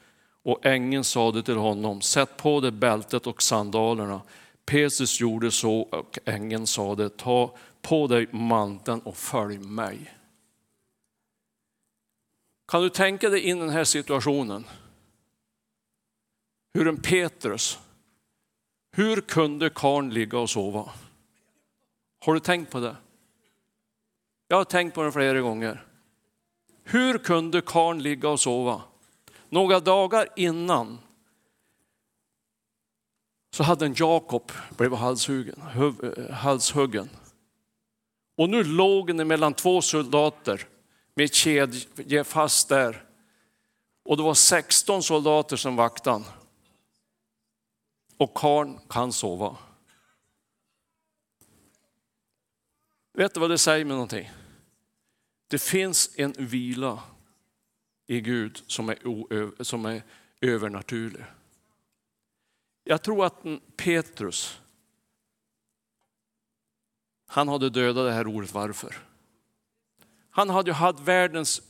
Och 0.43 0.65
ängeln 0.65 1.03
sade 1.03 1.43
till 1.43 1.55
honom, 1.55 2.01
sätt 2.01 2.37
på 2.37 2.59
dig 2.59 2.71
bältet 2.71 3.27
och 3.27 3.41
sandalerna. 3.41 4.21
Petrus 4.65 5.21
gjorde 5.21 5.51
så 5.51 5.79
och 5.79 6.19
ängeln 6.25 6.67
sade, 6.67 7.09
ta 7.09 7.55
på 7.81 8.07
dig 8.07 8.27
manteln 8.31 8.99
och 8.99 9.17
följ 9.17 9.57
mig. 9.57 10.16
Kan 12.67 12.81
du 12.81 12.89
tänka 12.89 13.29
dig 13.29 13.41
in 13.41 13.57
i 13.57 13.59
den 13.59 13.69
här 13.69 13.83
situationen? 13.83 14.67
Hur 16.73 16.87
en 16.87 17.01
Petrus, 17.01 17.79
hur 18.91 19.21
kunde 19.21 19.69
karn 19.69 20.09
ligga 20.09 20.39
och 20.39 20.49
sova? 20.49 20.89
Har 22.25 22.33
du 22.33 22.39
tänkt 22.39 22.71
på 22.71 22.79
det? 22.79 22.95
Jag 24.47 24.57
har 24.57 24.63
tänkt 24.63 24.95
på 24.95 25.03
det 25.03 25.11
flera 25.11 25.41
gånger. 25.41 25.85
Hur 26.83 27.17
kunde 27.17 27.61
karn 27.61 28.01
ligga 28.01 28.29
och 28.29 28.39
sova? 28.39 28.81
Några 29.49 29.79
dagar 29.79 30.27
innan 30.35 30.99
så 33.51 33.63
hade 33.63 33.85
en 33.85 33.95
Jakob 33.97 34.51
blivit 34.77 34.99
halshuggen, 34.99 35.61
eh, 36.03 36.33
halshuggen. 36.33 37.09
Och 38.37 38.49
nu 38.49 38.63
låg 38.63 39.09
han 39.09 39.27
mellan 39.27 39.53
två 39.53 39.81
soldater 39.81 40.67
med 41.17 41.33
kedja 41.33 42.23
fast 42.23 42.69
där. 42.69 43.05
Och 44.03 44.17
det 44.17 44.23
var 44.23 44.33
16 44.33 45.03
soldater 45.03 45.55
som 45.55 45.75
vaktade. 45.75 46.25
Och 48.17 48.33
karn 48.33 48.79
kan 48.89 49.13
sova. 49.13 49.57
Vet 53.13 53.33
du 53.33 53.39
vad 53.39 53.49
det 53.49 53.57
säger 53.57 53.85
mig 53.85 53.93
någonting? 53.93 54.31
Det 55.47 55.61
finns 55.61 56.09
en 56.15 56.33
vila 56.37 57.03
i 58.07 58.21
Gud 58.21 58.63
som 58.67 58.89
är, 58.89 59.63
som 59.63 59.85
är 59.85 60.03
övernaturlig. 60.41 61.23
Jag 62.83 63.01
tror 63.01 63.25
att 63.25 63.43
Petrus, 63.75 64.59
han 67.25 67.47
hade 67.47 67.69
dödat 67.69 68.05
det 68.05 68.13
här 68.13 68.27
ordet 68.27 68.53
varför. 68.53 69.07
Han 70.37 70.49
hade 70.49 70.69
ju 70.69 70.73
haft 70.73 70.99
världens 70.99 71.61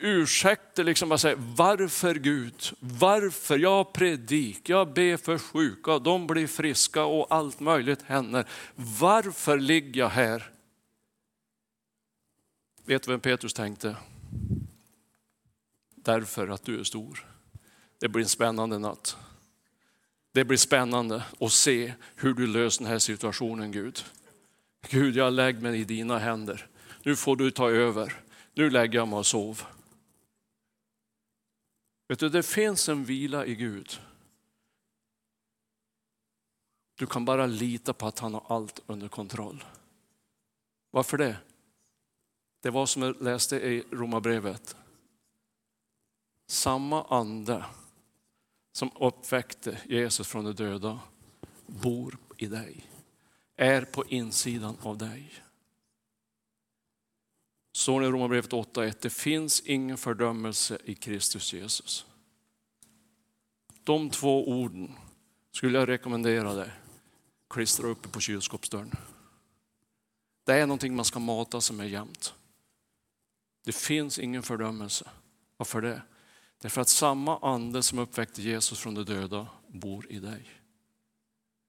ursäkter, 0.00 0.84
liksom 0.84 1.08
bara 1.08 1.18
säga 1.18 1.36
varför 1.38 2.14
Gud? 2.14 2.54
Varför? 2.80 3.58
Jag 3.58 3.92
predik, 3.92 4.68
jag 4.68 4.92
ber 4.92 5.16
för 5.16 5.38
sjuka, 5.38 5.98
de 5.98 6.26
blir 6.26 6.46
friska 6.46 7.04
och 7.04 7.26
allt 7.30 7.60
möjligt 7.60 8.02
händer. 8.02 8.44
Varför 8.74 9.58
ligger 9.58 10.00
jag 10.00 10.08
här? 10.08 10.50
Vet 12.84 13.02
du 13.02 13.10
vem 13.10 13.20
Petrus 13.20 13.54
tänkte? 13.54 13.96
Därför 15.94 16.48
att 16.48 16.64
du 16.64 16.80
är 16.80 16.84
stor. 16.84 17.26
Det 17.98 18.08
blir 18.08 18.22
en 18.22 18.28
spännande 18.28 18.78
natt. 18.78 19.16
Det 20.32 20.44
blir 20.44 20.58
spännande 20.58 21.22
att 21.40 21.52
se 21.52 21.92
hur 22.16 22.34
du 22.34 22.46
löser 22.46 22.82
den 22.82 22.92
här 22.92 22.98
situationen 22.98 23.72
Gud. 23.72 24.04
Gud, 24.88 25.16
jag 25.16 25.32
lägger 25.32 25.60
mig 25.60 25.80
i 25.80 25.84
dina 25.84 26.18
händer. 26.18 26.68
Nu 27.06 27.16
får 27.16 27.36
du 27.36 27.50
ta 27.50 27.70
över. 27.70 28.22
Nu 28.54 28.70
lägger 28.70 28.98
jag 28.98 29.08
mig 29.08 29.18
och 29.18 29.26
sov. 29.26 29.62
Vet 32.08 32.18
du, 32.18 32.28
det 32.28 32.42
finns 32.42 32.88
en 32.88 33.04
vila 33.04 33.46
i 33.46 33.54
Gud. 33.54 34.00
Du 36.94 37.06
kan 37.06 37.24
bara 37.24 37.46
lita 37.46 37.92
på 37.92 38.06
att 38.06 38.18
han 38.18 38.34
har 38.34 38.44
allt 38.48 38.80
under 38.86 39.08
kontroll. 39.08 39.64
Varför 40.90 41.18
det? 41.18 41.36
Det 42.60 42.70
var 42.70 42.86
som 42.86 43.02
jag 43.02 43.22
läste 43.22 43.56
i 43.56 43.84
Romarbrevet. 43.90 44.76
Samma 46.46 47.04
ande 47.04 47.64
som 48.72 48.90
uppväckte 49.00 49.80
Jesus 49.84 50.28
från 50.28 50.44
de 50.44 50.52
döda 50.52 51.00
bor 51.66 52.18
i 52.36 52.46
dig, 52.46 52.86
är 53.56 53.84
på 53.84 54.06
insidan 54.06 54.76
av 54.82 54.98
dig. 54.98 55.45
Står 57.86 58.00
det 58.00 58.06
i 58.06 58.10
Romarbrevet 58.10 58.52
8.1, 58.52 58.94
det 59.00 59.10
finns 59.10 59.60
ingen 59.60 59.96
fördömelse 59.96 60.78
i 60.84 60.94
Kristus 60.94 61.52
Jesus. 61.52 62.06
De 63.84 64.10
två 64.10 64.48
orden 64.48 64.92
skulle 65.52 65.78
jag 65.78 65.88
rekommendera 65.88 66.54
dig, 66.54 66.70
klistra 67.50 67.86
uppe 67.86 68.08
på 68.08 68.20
kylskåpsdörren. 68.20 68.94
Det 70.44 70.52
är 70.52 70.66
någonting 70.66 70.96
man 70.96 71.04
ska 71.04 71.18
mata 71.18 71.60
sig 71.60 71.76
med 71.76 71.88
jämt. 71.88 72.34
Det 73.64 73.72
finns 73.72 74.18
ingen 74.18 74.42
fördömelse. 74.42 75.10
Varför 75.56 75.82
det? 75.82 76.02
Därför 76.60 76.80
att 76.80 76.88
samma 76.88 77.38
ande 77.38 77.82
som 77.82 77.98
uppväckte 77.98 78.42
Jesus 78.42 78.78
från 78.78 78.94
de 78.94 79.04
döda 79.04 79.46
bor 79.68 80.12
i 80.12 80.18
dig. 80.18 80.50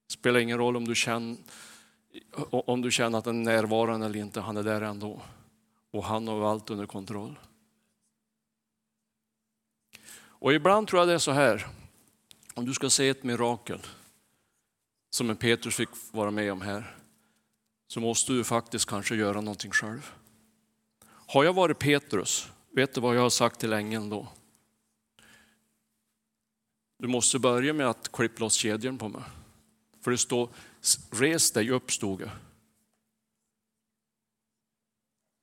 Det 0.07 0.13
spelar 0.13 0.39
ingen 0.39 0.57
roll 0.57 0.77
om 0.77 0.85
du 0.85 0.95
känner, 0.95 1.37
om 2.49 2.81
du 2.81 2.91
känner 2.91 3.17
att 3.17 3.25
den 3.25 3.47
är 3.47 3.55
närvarande 3.55 4.05
eller 4.05 4.19
inte, 4.19 4.41
han 4.41 4.57
är 4.57 4.63
där 4.63 4.81
ändå. 4.81 5.21
Och 5.91 6.03
han 6.03 6.27
har 6.27 6.51
allt 6.51 6.69
under 6.69 6.85
kontroll. 6.85 7.39
Och 10.39 10.53
ibland 10.53 10.87
tror 10.87 11.01
jag 11.01 11.07
det 11.07 11.13
är 11.13 11.17
så 11.19 11.31
här, 11.31 11.67
om 12.53 12.65
du 12.65 12.73
ska 12.73 12.89
se 12.89 13.09
ett 13.09 13.23
mirakel 13.23 13.79
som 15.09 15.29
en 15.29 15.37
Petrus 15.37 15.75
fick 15.75 15.89
vara 16.11 16.31
med 16.31 16.51
om 16.51 16.61
här, 16.61 16.95
så 17.87 17.99
måste 17.99 18.33
du 18.33 18.43
faktiskt 18.43 18.85
kanske 18.85 19.15
göra 19.15 19.41
någonting 19.41 19.71
själv. 19.71 20.11
Har 21.05 21.43
jag 21.43 21.53
varit 21.53 21.79
Petrus, 21.79 22.49
vet 22.71 22.93
du 22.93 23.01
vad 23.01 23.15
jag 23.15 23.21
har 23.21 23.29
sagt 23.29 23.59
till 23.59 23.73
ängeln 23.73 24.09
då? 24.09 24.27
Du 26.99 27.07
måste 27.07 27.39
börja 27.39 27.73
med 27.73 27.87
att 27.87 28.11
klippa 28.11 28.39
loss 28.39 28.53
kedjan 28.53 28.97
på 28.97 29.09
mig. 29.09 29.21
För 30.01 30.11
det 30.11 30.17
står, 30.17 30.49
res 31.11 31.51
dig 31.51 31.69
upp 31.69 31.91
stod 31.91 32.19
det. 32.19 32.31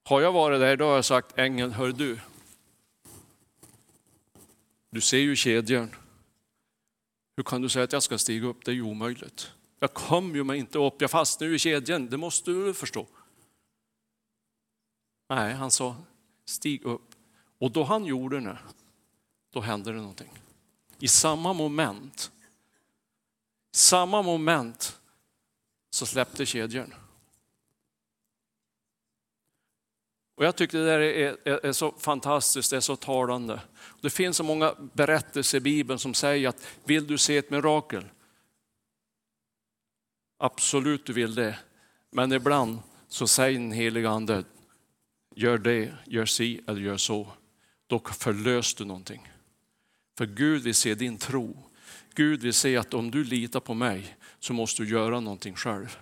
Har 0.05 0.21
jag 0.21 0.33
varit 0.33 0.61
där, 0.61 0.77
då 0.77 0.85
har 0.85 0.95
jag 0.95 1.05
sagt, 1.05 1.39
ängeln, 1.39 1.73
hör 1.73 1.93
du. 1.93 2.21
Du 4.91 5.01
ser 5.01 5.19
ju 5.19 5.37
kedjan. 5.37 5.95
Hur 7.37 7.45
kan 7.45 7.63
du 7.63 7.69
säga 7.69 7.85
att 7.85 7.93
jag 7.93 8.03
ska 8.03 8.19
stiga 8.19 8.47
upp? 8.47 8.65
Det 8.65 8.71
är 8.71 8.75
ju 8.75 8.83
omöjligt. 8.83 9.51
Jag 9.79 9.95
kom 9.95 10.35
ju 10.35 10.45
mig 10.45 10.59
inte 10.59 10.79
upp, 10.79 11.01
jag 11.01 11.11
fastnar 11.11 11.49
ju 11.49 11.55
i 11.55 11.59
kedjan, 11.59 12.07
det 12.07 12.17
måste 12.17 12.51
du 12.51 12.75
förstå. 12.75 13.07
Nej, 15.29 15.55
han 15.55 15.71
sa, 15.71 15.97
stig 16.45 16.85
upp. 16.85 17.15
Och 17.59 17.71
då 17.71 17.85
han 17.85 18.05
gjorde 18.05 18.41
det, 18.41 18.59
då 19.51 19.61
hände 19.61 19.93
det 19.93 19.99
någonting 19.99 20.31
i 20.99 21.09
samma 21.09 21.53
moment, 21.53 22.33
samma 23.73 24.23
moment 24.23 25.01
så 25.91 26.07
släppte 26.07 26.47
kedjan. 26.47 26.95
Och 30.35 30.45
jag 30.45 30.57
tycker 30.57 30.79
det 30.79 30.85
där 30.85 31.01
är, 31.01 31.37
är, 31.45 31.67
är, 31.67 31.73
så 31.73 31.93
fantastiskt, 31.99 32.71
det 32.71 32.77
är 32.77 32.81
så 32.81 32.97
talande. 32.97 33.61
Det 34.01 34.11
finns 34.11 34.37
så 34.37 34.45
många 34.45 34.75
berättelser 34.93 35.59
i 35.59 35.61
Bibeln 35.61 35.99
som 35.99 36.15
säger 36.15 36.49
att 36.49 36.67
vill 36.85 37.07
du 37.07 37.19
se 37.19 37.37
ett 37.37 37.51
mirakel? 37.51 38.05
Absolut 40.39 41.07
du 41.07 41.13
vill 41.13 41.35
det. 41.35 41.59
Men 42.11 42.33
ibland 42.33 42.79
så 43.09 43.27
säger 43.27 43.59
den 43.59 43.73
heliga 43.73 44.11
ande, 44.11 44.45
gör 45.35 45.59
det, 45.59 45.95
gör 46.07 46.27
si 46.27 46.61
eller 46.67 46.81
gör 46.81 46.97
så. 46.97 47.29
Då 47.87 47.99
förlöser 47.99 48.79
du 48.79 48.85
någonting. 48.85 49.33
För 50.19 50.27
Gud 50.27 50.63
vill 50.63 50.75
se 50.75 50.95
din 50.95 51.19
tro. 51.19 51.71
Gud 52.15 52.43
vill 52.43 52.55
se 52.55 52.77
att 52.77 52.95
om 52.95 53.11
du 53.11 53.25
litar 53.25 53.61
på 53.61 53.75
mig 53.75 54.17
så 54.41 54.53
måste 54.53 54.83
du 54.83 54.89
göra 54.89 55.21
någonting 55.21 55.55
själv. 55.55 55.99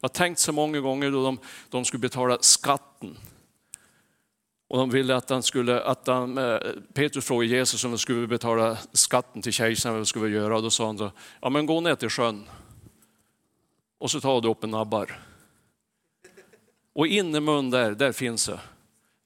Jag 0.00 0.08
har 0.08 0.14
tänkt 0.14 0.38
så 0.38 0.52
många 0.52 0.80
gånger 0.80 1.10
då 1.10 1.24
de, 1.24 1.38
de 1.68 1.84
skulle 1.84 2.00
betala 2.00 2.38
skatten. 2.40 3.16
Och 4.70 4.78
de 4.78 4.90
ville 4.90 5.16
att 5.16 5.30
han 5.30 5.42
skulle, 5.42 5.80
att 5.80 6.06
han, 6.06 6.38
eh, 6.38 6.58
Petrus 6.92 7.24
frågade 7.24 7.54
Jesus 7.54 7.84
om 7.84 7.90
de 7.90 7.98
skulle 7.98 8.26
betala 8.26 8.78
skatten 8.92 9.42
till 9.42 9.52
kejsaren, 9.52 9.96
vad 9.96 10.08
skulle 10.08 10.24
vi 10.24 10.34
göra? 10.34 10.56
Och 10.56 10.62
då 10.62 10.70
sa 10.70 10.86
han, 10.86 10.96
då, 10.96 11.12
ja 11.40 11.50
men 11.50 11.66
gå 11.66 11.80
ner 11.80 11.94
till 11.94 12.08
sjön 12.08 12.48
och 13.98 14.10
så 14.10 14.20
tar 14.20 14.40
du 14.40 14.48
upp 14.48 14.64
en 14.64 14.70
nabbar. 14.70 15.20
Och 16.92 17.06
in 17.06 17.34
i 17.34 17.40
mun 17.40 17.70
där, 17.70 17.90
där 17.90 18.12
finns 18.12 18.46
det. 18.46 18.60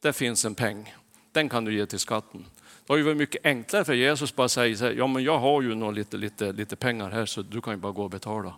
Där 0.02 0.12
finns 0.12 0.44
en 0.44 0.54
peng. 0.54 0.94
Den 1.32 1.48
kan 1.48 1.64
du 1.64 1.74
ge 1.74 1.86
till 1.86 1.98
skatten. 1.98 2.44
Det 2.86 2.92
har 2.92 2.96
ju 2.96 3.02
varit 3.02 3.16
mycket 3.16 3.46
enklare 3.46 3.84
för 3.84 3.94
Jesus 3.94 4.36
bara 4.36 4.48
säga, 4.48 4.76
så 4.76 4.92
ja 4.96 5.06
men 5.06 5.24
jag 5.24 5.38
har 5.38 5.62
ju 5.62 5.74
nog 5.74 5.94
lite, 5.94 6.16
lite, 6.16 6.52
lite 6.52 6.76
pengar 6.76 7.10
här 7.10 7.26
så 7.26 7.42
du 7.42 7.60
kan 7.60 7.72
ju 7.72 7.80
bara 7.80 7.92
gå 7.92 8.02
och 8.04 8.10
betala. 8.10 8.54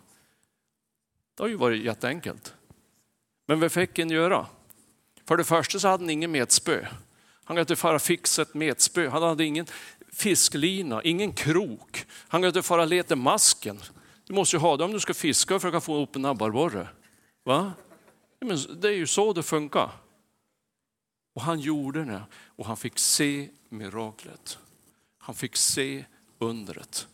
Det 1.35 1.43
har 1.43 1.47
ju 1.47 1.55
varit 1.55 1.83
jätteenkelt. 1.83 2.53
Men 3.47 3.59
vad 3.59 3.71
fick 3.71 3.99
han 3.99 4.09
göra? 4.09 4.45
För 5.27 5.37
det 5.37 5.43
första 5.43 5.79
så 5.79 5.87
hade 5.87 6.03
han 6.03 6.09
ingen 6.09 6.31
metspö. 6.31 6.85
Han 7.43 7.47
kunde 7.47 7.61
inte 7.61 7.75
fara 7.75 7.99
fixa 7.99 8.41
ett 8.41 8.53
metspö. 8.53 9.09
Han 9.09 9.23
hade 9.23 9.45
ingen 9.45 9.65
fisklina, 10.11 11.03
ingen 11.03 11.33
krok. 11.33 12.05
Han 12.27 12.41
kunde 12.41 12.47
inte 12.47 12.67
fara 12.67 12.85
leta 12.85 13.15
masken. 13.15 13.79
Du 14.25 14.33
måste 14.33 14.55
ju 14.55 14.59
ha 14.59 14.77
det 14.77 14.83
om 14.83 14.91
du 14.91 14.99
ska 14.99 15.13
fiska 15.13 15.59
för 15.59 15.73
att 15.73 15.83
få 15.83 16.01
upp 16.01 16.15
en 16.15 16.25
abborre. 16.25 16.87
Va? 17.43 17.73
Det 18.75 18.87
är 18.87 18.93
ju 18.93 19.07
så 19.07 19.33
det 19.33 19.43
funkar. 19.43 19.91
Och 21.33 21.41
han 21.41 21.59
gjorde 21.59 22.05
det 22.05 22.21
och 22.55 22.65
han 22.65 22.77
fick 22.77 22.99
se 22.99 23.49
miraklet. 23.69 24.57
Han 25.17 25.35
fick 25.35 25.55
se 25.55 26.05
undret. 26.39 27.07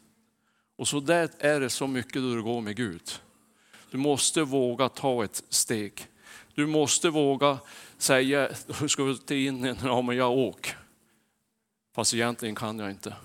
Och 0.75 0.87
så 0.87 0.99
där 0.99 1.29
är 1.39 1.59
det 1.59 1.69
så 1.69 1.87
mycket 1.87 2.13
då 2.13 2.35
du 2.35 2.43
går 2.43 2.61
med 2.61 2.75
Gud. 2.75 3.19
Du 3.91 3.97
måste 3.97 4.41
våga 4.41 4.89
ta 4.89 5.23
ett 5.23 5.43
steg. 5.49 6.07
Du 6.55 6.67
måste 6.67 7.09
våga 7.09 7.59
säga, 7.97 8.49
du 8.79 8.89
ska 8.89 9.17
till 9.25 9.47
in 9.47 9.77
ja 9.83 10.01
men 10.01 10.15
jag 10.15 10.31
åker. 10.31 10.77
Fast 11.95 12.13
egentligen 12.13 12.55
kan 12.55 12.79
jag 12.79 12.89
inte. 12.89 13.15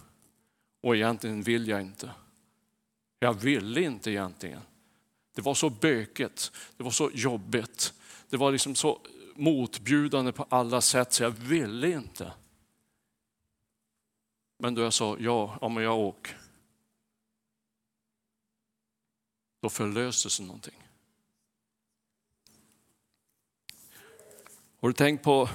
Och 0.81 0.97
egentligen 0.97 1.43
vill 1.43 1.69
jag 1.69 1.81
inte. 1.81 2.11
Jag 3.19 3.35
ville 3.35 3.81
inte 3.81 4.11
egentligen. 4.11 4.61
Det 5.35 5.43
var 5.43 5.55
så 5.55 5.71
bökigt, 5.71 6.53
det 6.77 6.83
var 6.83 6.91
så 6.91 7.11
jobbigt. 7.15 7.95
Det 8.29 8.37
var 8.37 8.53
liksom 8.53 8.75
så 8.75 9.01
motbjudande 9.35 10.33
på 10.33 10.47
alla 10.49 10.81
sätt 10.81 11.13
så 11.13 11.23
jag 11.23 11.31
ville 11.31 11.91
inte. 11.91 12.33
Men 14.59 14.75
då 14.75 14.83
jag 14.83 14.93
sa 14.93 15.17
ja, 15.19 15.59
ja 15.61 15.69
men 15.69 15.83
jag 15.85 15.99
åker. 15.99 16.37
Då 19.61 19.69
förlöstes 19.69 20.41
någonting. 20.41 20.88
Har 24.81 24.89
du 24.89 24.93
tänkt 24.93 25.25
på 25.25 25.49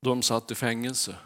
de 0.00 0.22
satt 0.22 0.50
i 0.50 0.54
fängelse? 0.54 1.18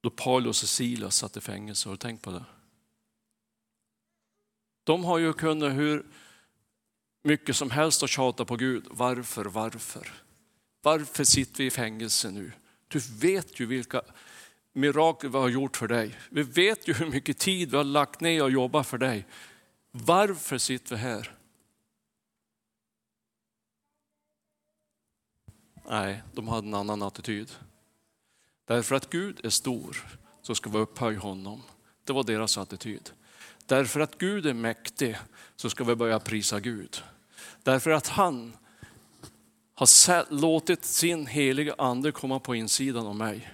Då 0.00 0.10
Paulus 0.10 0.62
och 0.62 0.68
Silas 0.68 1.16
satt 1.16 1.36
i 1.36 1.40
fängelse, 1.40 1.88
har 1.88 1.94
du 1.94 1.98
tänkt 1.98 2.22
på 2.22 2.30
det? 2.30 2.44
De 4.84 5.04
har 5.04 5.18
ju 5.18 5.32
kunnat 5.32 5.72
hur 5.72 6.06
mycket 7.22 7.56
som 7.56 7.70
helst 7.70 8.02
att 8.02 8.10
tjata 8.10 8.44
på 8.44 8.56
Gud. 8.56 8.86
Varför, 8.90 9.44
varför? 9.44 10.12
Varför 10.82 11.24
sitter 11.24 11.58
vi 11.58 11.66
i 11.66 11.70
fängelse 11.70 12.30
nu? 12.30 12.52
Du 12.88 12.98
vet 12.98 13.60
ju 13.60 13.66
vilka 13.66 14.02
mirakel 14.72 15.30
vi 15.30 15.38
har 15.38 15.48
gjort 15.48 15.76
för 15.76 15.88
dig. 15.88 16.18
Vi 16.30 16.42
vet 16.42 16.88
ju 16.88 16.92
hur 16.92 17.06
mycket 17.06 17.38
tid 17.38 17.70
vi 17.70 17.76
har 17.76 17.84
lagt 17.84 18.20
ner 18.20 18.42
och 18.42 18.50
jobbat 18.50 18.86
för 18.86 18.98
dig. 18.98 19.26
Varför 19.90 20.58
sitter 20.58 20.96
vi 20.96 21.02
här? 21.02 21.36
Nej, 25.88 26.22
de 26.32 26.48
hade 26.48 26.66
en 26.66 26.74
annan 26.74 27.02
attityd. 27.02 27.50
Därför 28.64 28.94
att 28.94 29.10
Gud 29.10 29.44
är 29.44 29.50
stor 29.50 30.06
så 30.42 30.54
ska 30.54 30.70
vi 30.70 30.78
upphöja 30.78 31.18
honom. 31.18 31.62
Det 32.04 32.12
var 32.12 32.22
deras 32.22 32.58
attityd. 32.58 33.10
Därför 33.66 34.00
att 34.00 34.18
Gud 34.18 34.46
är 34.46 34.54
mäktig 34.54 35.16
så 35.56 35.70
ska 35.70 35.84
vi 35.84 35.94
börja 35.94 36.20
prisa 36.20 36.60
Gud. 36.60 37.02
Därför 37.62 37.90
att 37.90 38.08
han 38.08 38.56
har 39.74 40.32
låtit 40.32 40.84
sin 40.84 41.26
heliga 41.26 41.74
ande 41.78 42.12
komma 42.12 42.40
på 42.40 42.54
insidan 42.54 43.06
av 43.06 43.16
mig. 43.16 43.50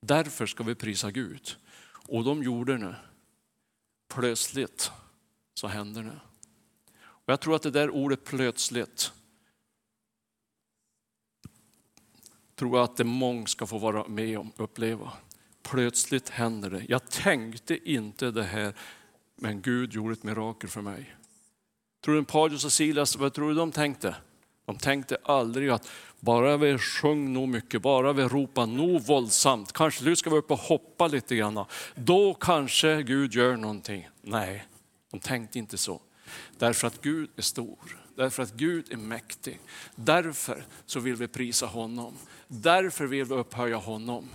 Därför 0.00 0.46
ska 0.46 0.64
vi 0.64 0.74
prisa 0.74 1.10
Gud. 1.10 1.56
Och 2.08 2.24
de 2.24 2.42
gjorde 2.42 2.78
det. 2.78 2.96
Plötsligt 4.08 4.90
så 5.54 5.66
hände 5.66 6.02
det. 6.02 6.20
Och 7.00 7.32
jag 7.32 7.40
tror 7.40 7.56
att 7.56 7.62
det 7.62 7.70
där 7.70 7.90
ordet 7.90 8.24
plötsligt 8.24 9.12
tror 12.54 12.78
jag 12.78 12.84
att 12.84 12.96
det 12.96 13.04
många 13.04 13.46
ska 13.46 13.66
få 13.66 13.78
vara 13.78 14.08
med 14.08 14.38
om, 14.38 14.52
uppleva. 14.56 15.12
Plötsligt 15.62 16.28
händer 16.28 16.70
det. 16.70 16.84
Jag 16.88 17.10
tänkte 17.10 17.90
inte 17.90 18.30
det 18.30 18.42
här, 18.42 18.74
men 19.36 19.62
Gud 19.62 19.92
gjorde 19.92 20.12
ett 20.12 20.22
mirakel 20.22 20.70
för 20.70 20.80
mig. 20.80 21.16
Tror 22.04 22.14
du 22.14 22.24
Paulus 22.24 22.64
och 22.64 22.72
Silas, 22.72 23.16
vad 23.16 23.34
tror 23.34 23.48
du 23.48 23.54
de 23.54 23.72
tänkte? 23.72 24.16
De 24.68 24.78
tänkte 24.78 25.16
aldrig 25.24 25.70
att 25.70 25.88
bara 26.20 26.56
vi 26.56 26.78
sjöng 26.78 27.32
nog 27.32 27.48
mycket, 27.48 27.82
bara 27.82 28.12
vi 28.12 28.22
ropar 28.22 28.66
nog 28.66 29.06
våldsamt, 29.06 29.72
kanske 29.72 30.04
nu 30.04 30.16
ska 30.16 30.30
vi 30.30 30.36
upp 30.36 30.50
och 30.50 30.58
hoppa 30.58 31.06
lite 31.06 31.36
grann, 31.36 31.64
då 31.94 32.34
kanske 32.34 33.02
Gud 33.02 33.34
gör 33.34 33.56
någonting. 33.56 34.08
Nej, 34.22 34.66
de 35.10 35.20
tänkte 35.20 35.58
inte 35.58 35.78
så. 35.78 36.00
Därför 36.58 36.86
att 36.86 37.02
Gud 37.02 37.30
är 37.36 37.42
stor, 37.42 37.98
därför 38.14 38.42
att 38.42 38.52
Gud 38.52 38.92
är 38.92 38.96
mäktig. 38.96 39.60
Därför 39.94 40.64
så 40.86 41.00
vill 41.00 41.16
vi 41.16 41.28
prisa 41.28 41.66
honom. 41.66 42.14
Därför 42.48 43.06
vill 43.06 43.24
vi 43.24 43.34
upphöja 43.34 43.76
honom. 43.76 44.28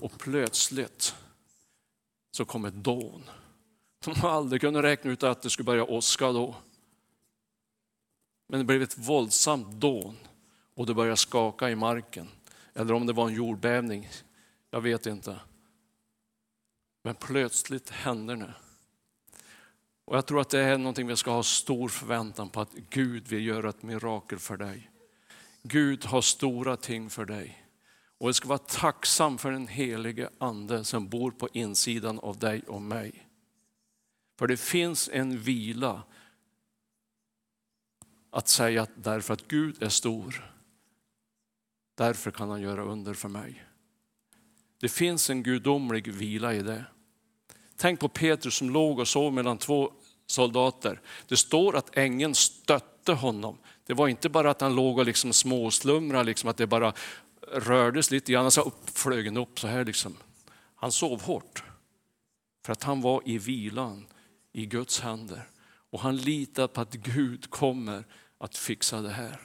Och 0.00 0.18
plötsligt 0.18 1.14
så 2.30 2.44
kom 2.44 2.64
ett 2.64 2.74
dån. 2.74 3.22
De 4.04 4.14
har 4.14 4.30
aldrig 4.30 4.60
kunnat 4.60 4.84
räkna 4.84 5.10
ut 5.10 5.22
att 5.22 5.42
det 5.42 5.50
skulle 5.50 5.64
börja 5.66 5.84
åska 5.84 6.32
då. 6.32 6.54
Men 8.48 8.58
det 8.58 8.64
blev 8.64 8.82
ett 8.82 8.98
våldsamt 8.98 9.80
dån 9.80 10.16
och 10.74 10.86
det 10.86 10.94
började 10.94 11.16
skaka 11.16 11.70
i 11.70 11.76
marken. 11.76 12.28
Eller 12.74 12.94
om 12.94 13.06
det 13.06 13.12
var 13.12 13.28
en 13.28 13.34
jordbävning, 13.34 14.08
jag 14.70 14.80
vet 14.80 15.06
inte. 15.06 15.40
Men 17.02 17.14
plötsligt 17.14 17.90
hände 17.90 18.36
det. 18.36 18.54
Och 20.04 20.16
jag 20.16 20.26
tror 20.26 20.40
att 20.40 20.50
det 20.50 20.60
är 20.60 20.78
någonting 20.78 21.06
vi 21.06 21.16
ska 21.16 21.30
ha 21.30 21.42
stor 21.42 21.88
förväntan 21.88 22.48
på 22.48 22.60
att 22.60 22.74
Gud 22.90 23.28
vill 23.28 23.46
göra 23.46 23.68
ett 23.68 23.82
mirakel 23.82 24.38
för 24.38 24.56
dig. 24.56 24.90
Gud 25.62 26.04
har 26.04 26.20
stora 26.20 26.76
ting 26.76 27.10
för 27.10 27.24
dig. 27.24 27.64
Och 28.18 28.28
jag 28.28 28.34
ska 28.34 28.48
vara 28.48 28.58
tacksam 28.58 29.38
för 29.38 29.52
den 29.52 29.68
helige 29.68 30.30
ande 30.38 30.84
som 30.84 31.08
bor 31.08 31.30
på 31.30 31.48
insidan 31.52 32.18
av 32.18 32.38
dig 32.38 32.62
och 32.66 32.82
mig. 32.82 33.26
För 34.38 34.46
det 34.46 34.56
finns 34.56 35.10
en 35.12 35.38
vila 35.38 36.02
att 38.38 38.48
säga 38.48 38.82
att 38.82 38.90
därför 38.94 39.34
att 39.34 39.48
Gud 39.48 39.82
är 39.82 39.88
stor, 39.88 40.52
därför 41.94 42.30
kan 42.30 42.50
han 42.50 42.60
göra 42.60 42.82
under 42.82 43.14
för 43.14 43.28
mig. 43.28 43.64
Det 44.80 44.88
finns 44.88 45.30
en 45.30 45.42
gudomlig 45.42 46.12
vila 46.12 46.54
i 46.54 46.62
det. 46.62 46.84
Tänk 47.76 48.00
på 48.00 48.08
Petrus 48.08 48.54
som 48.54 48.70
låg 48.70 48.98
och 48.98 49.08
sov 49.08 49.32
mellan 49.32 49.58
två 49.58 49.92
soldater. 50.26 51.00
Det 51.28 51.36
står 51.36 51.76
att 51.76 51.96
ängeln 51.96 52.34
stötte 52.34 53.12
honom. 53.12 53.58
Det 53.86 53.94
var 53.94 54.08
inte 54.08 54.28
bara 54.28 54.50
att 54.50 54.60
han 54.60 54.74
låg 54.74 54.98
och 54.98 55.06
liksom 55.06 55.32
småslumrade, 55.32 56.24
liksom 56.24 56.50
att 56.50 56.56
det 56.56 56.66
bara 56.66 56.92
rördes 57.52 58.10
lite 58.10 58.32
grann, 58.32 58.50
så 58.50 58.72
flög 58.84 59.26
han 59.26 59.36
upp 59.36 59.60
så 59.60 59.68
här. 59.68 59.84
Liksom. 59.84 60.16
Han 60.74 60.92
sov 60.92 61.22
hårt. 61.22 61.64
För 62.64 62.72
att 62.72 62.82
han 62.82 63.00
var 63.00 63.22
i 63.24 63.38
vilan 63.38 64.06
i 64.52 64.66
Guds 64.66 65.00
händer. 65.00 65.48
Och 65.90 66.00
han 66.00 66.16
litar 66.16 66.66
på 66.66 66.80
att 66.80 66.94
Gud 66.94 67.50
kommer 67.50 68.04
att 68.38 68.56
fixa 68.56 69.00
det 69.00 69.10
här. 69.10 69.40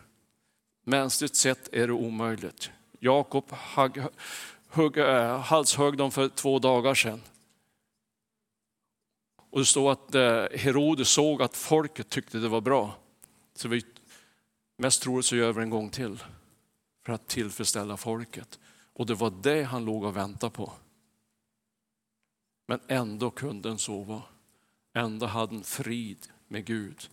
Mänskligt 0.84 1.36
sett 1.36 1.74
är 1.74 1.88
det 1.88 1.94
omöjligt. 1.94 2.72
Jakob 3.00 3.54
eh, 4.98 5.40
halshögg 5.40 5.98
dem 5.98 6.12
för 6.12 6.30
två 6.30 6.60
dagar 6.60 6.96
sedan. 6.96 7.22
Och 9.50 9.60
det 9.60 9.66
står 9.66 9.92
att 9.92 10.16
eh, 10.16 10.60
Herodes 10.60 11.10
såg 11.10 11.42
att 11.42 11.58
folket 11.58 12.10
tyckte 12.10 12.40
det 12.40 12.48
var 12.50 12.62
bra. 12.62 12.96
Så 13.56 13.68
vi, 13.68 13.86
mest 14.78 15.02
troligt 15.02 15.26
så 15.26 15.36
gör 15.36 15.54
vi 15.54 15.62
en 15.62 15.70
gång 15.70 15.90
till 15.90 16.24
för 17.06 17.14
att 17.14 17.28
tillfredsställa 17.28 17.98
folket. 17.98 18.60
Och 18.94 19.06
det 19.06 19.14
var 19.14 19.34
det 19.42 19.64
han 19.64 19.86
låg 19.86 20.04
och 20.04 20.18
väntade 20.18 20.52
på. 20.52 20.74
Men 22.68 22.80
ändå 22.88 23.32
kunde 23.32 23.70
han 23.70 23.80
sova. 23.80 24.22
Ändå 24.94 25.26
hade 25.26 25.56
han 25.56 25.64
frid 25.64 26.28
med 26.48 26.66
Gud. 26.66 27.10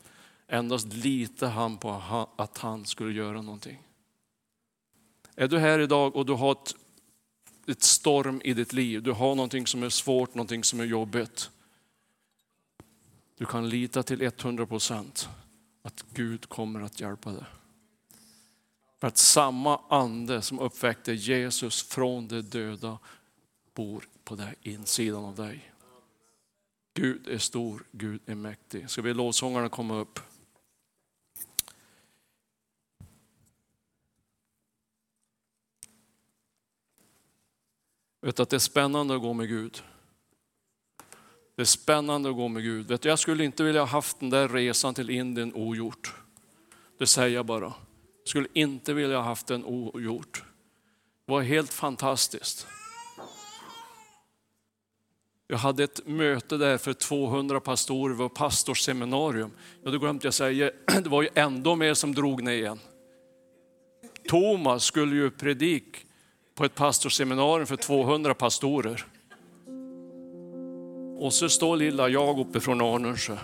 Endast 0.53 0.93
litade 0.93 1.53
han 1.53 1.79
på 1.79 2.03
att 2.37 2.59
han 2.59 2.87
skulle 2.87 3.13
göra 3.13 3.43
någonting. 3.43 3.83
Är 5.35 5.49
du 5.49 5.59
här 5.59 5.79
idag 5.79 6.17
och 6.17 6.27
du 6.27 6.33
har 6.33 6.53
ett, 6.53 6.75
ett 7.67 7.83
storm 7.83 8.41
i 8.45 8.55
ditt 8.55 8.73
liv, 8.73 9.03
du 9.03 9.13
har 9.13 9.35
någonting 9.35 9.67
som 9.67 9.83
är 9.83 9.89
svårt, 9.89 10.35
någonting 10.35 10.65
som 10.65 10.81
är 10.81 10.85
jobbigt. 10.85 11.51
Du 13.39 13.47
kan 13.47 13.69
lita 13.69 14.03
till 14.03 14.23
100 14.23 14.67
procent 14.67 15.29
att 15.83 16.05
Gud 16.15 16.49
kommer 16.49 16.81
att 16.81 17.01
hjälpa 17.01 17.33
dig. 17.33 17.45
För 19.01 19.07
att 19.07 19.19
samma 19.19 19.81
ande 19.89 20.43
som 20.43 20.59
uppväckte 20.59 21.13
Jesus 21.13 21.83
från 21.83 22.29
de 22.29 22.43
döda 22.43 22.99
bor 23.75 24.09
på 24.25 24.35
den 24.35 24.55
insidan 24.63 25.25
av 25.25 25.35
dig. 25.35 25.73
Gud 26.95 27.29
är 27.29 27.39
stor, 27.39 27.85
Gud 27.93 28.21
är 28.27 28.35
mäktig. 28.35 28.91
Ska 28.91 29.03
vi 29.03 29.15
lovsångarna 29.15 29.69
komma 29.69 29.95
upp? 29.95 30.21
Vet 38.23 38.41
att 38.41 38.51
det 38.51 38.57
är 38.57 38.59
spännande 38.59 39.15
att 39.15 39.21
gå 39.23 39.33
med 39.33 39.49
Gud. 39.49 39.83
Det 41.57 41.63
är 41.63 41.67
spännande 41.67 42.31
att 42.31 42.37
gå 42.37 42.49
med 42.49 42.63
Gud. 42.63 42.89
Vet 42.89 43.03
du, 43.03 43.09
jag 43.09 43.19
skulle 43.19 43.45
inte 43.45 43.63
vilja 43.63 43.81
ha 43.81 43.87
haft 43.87 44.21
den 44.21 44.31
där 44.31 44.49
resan 44.49 44.95
till 44.95 45.11
Indien 45.11 45.55
ogjort. 45.55 46.15
Det 46.99 47.07
säger 47.07 47.35
jag 47.35 47.47
bara. 47.47 47.75
Jag 48.19 48.29
skulle 48.29 48.49
inte 48.53 48.93
vilja 48.93 49.17
ha 49.17 49.25
haft 49.25 49.47
den 49.47 49.65
ogjort. 49.65 50.45
Det 51.27 51.33
var 51.33 51.43
helt 51.43 51.73
fantastiskt. 51.73 52.67
Jag 55.47 55.59
hade 55.59 55.85
ett 55.85 56.07
möte 56.07 56.57
där 56.57 56.79
för 56.79 56.93
200 56.93 57.61
pastorer, 57.61 58.15
det 58.15 58.19
var 58.19 58.29
pastorsseminarium. 58.29 59.51
Ja, 59.83 59.91
hade 59.91 59.99
glömde 59.99 60.27
jag 60.27 60.35
säga, 60.35 60.71
det 60.87 61.09
var 61.09 61.23
ju 61.23 61.29
ändå 61.35 61.77
mer 61.77 61.95
som 61.95 62.15
drog 62.15 62.43
ner 62.43 62.53
igen. 62.53 62.79
Thomas 64.29 64.85
skulle 64.85 65.17
ju 65.17 65.31
predika 65.31 65.99
på 66.61 66.65
ett 66.65 66.75
pastorsseminarium 66.75 67.67
för 67.67 67.77
200 67.77 68.35
pastorer. 68.35 69.05
Och 71.19 71.33
så 71.33 71.49
står 71.49 71.77
lilla 71.77 72.09
jag 72.09 72.39
uppe 72.39 72.61
från 72.61 72.81
Arnösjö. 72.81 73.37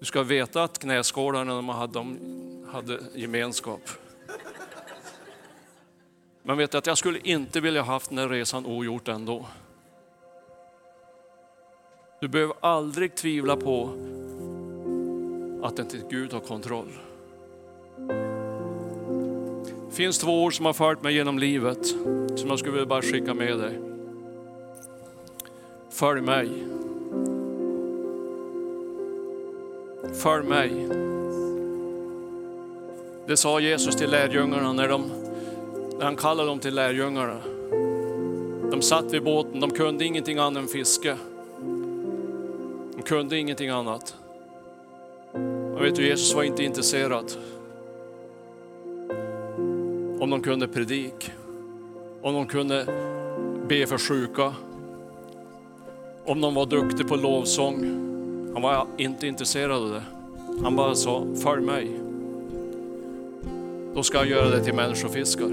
Du 0.00 0.06
ska 0.06 0.22
veta 0.22 0.62
att 0.62 0.78
knäskålarna 0.78 1.54
de 1.54 1.68
hade, 1.68 1.92
de 1.92 2.18
hade 2.72 3.00
gemenskap. 3.14 3.80
Men 6.42 6.56
vet 6.56 6.70
du 6.70 6.78
att 6.78 6.86
jag 6.86 6.98
skulle 6.98 7.18
inte 7.18 7.60
vilja 7.60 7.82
haft 7.82 8.08
den 8.08 8.18
här 8.18 8.28
resan 8.28 8.66
ogjort 8.66 9.08
ändå. 9.08 9.46
Du 12.20 12.28
behöver 12.28 12.54
aldrig 12.60 13.14
tvivla 13.14 13.56
på 13.56 13.84
att 15.62 15.78
inte 15.78 16.00
Gud 16.10 16.32
har 16.32 16.40
kontroll. 16.40 16.92
Det 19.94 19.98
finns 19.98 20.18
två 20.18 20.42
ord 20.42 20.56
som 20.56 20.66
har 20.66 20.72
fört 20.72 21.02
mig 21.02 21.14
genom 21.14 21.38
livet 21.38 21.86
som 22.36 22.48
jag 22.48 22.58
skulle 22.58 22.72
vilja 22.72 22.86
bara 22.86 23.02
skicka 23.02 23.34
med 23.34 23.58
dig. 23.58 23.78
Följ 25.90 26.20
mig. 26.20 26.48
Följ 30.22 30.48
mig. 30.48 30.88
Det 33.26 33.36
sa 33.36 33.60
Jesus 33.60 33.96
till 33.96 34.10
lärjungarna 34.10 34.72
när, 34.72 34.88
de, 34.88 35.10
när 35.98 36.04
han 36.04 36.16
kallade 36.16 36.48
dem 36.48 36.58
till 36.58 36.74
lärjungarna. 36.74 37.40
De 38.70 38.82
satt 38.82 39.12
vid 39.12 39.22
båten, 39.22 39.60
de 39.60 39.70
kunde 39.70 40.04
ingenting 40.04 40.38
annat 40.38 40.62
än 40.62 40.68
fiske. 40.68 41.16
De 42.96 43.02
kunde 43.04 43.38
ingenting 43.38 43.68
annat. 43.68 44.14
Jag 45.74 45.80
vet 45.80 45.94
du, 45.94 46.06
Jesus 46.06 46.34
var 46.34 46.42
inte 46.42 46.64
intresserad 46.64 47.32
om 50.24 50.30
de 50.30 50.42
kunde 50.42 50.68
predik, 50.68 51.32
om 52.22 52.34
de 52.34 52.46
kunde 52.46 52.86
be 53.68 53.86
för 53.86 53.98
sjuka, 53.98 54.52
om 56.24 56.40
de 56.40 56.54
var 56.54 56.66
duktiga 56.66 57.08
på 57.08 57.16
lovsång. 57.16 57.80
Han 58.52 58.62
var 58.62 58.86
inte 58.96 59.26
intresserad 59.26 59.82
av 59.82 59.90
det. 59.90 60.02
Han 60.62 60.76
bara 60.76 60.94
sa, 60.94 61.26
följ 61.42 61.62
mig. 61.62 61.90
Då 63.94 64.02
ska 64.02 64.18
jag 64.18 64.26
göra 64.26 64.48
det 64.48 64.64
till 64.64 64.74
människofiskar. 64.74 65.50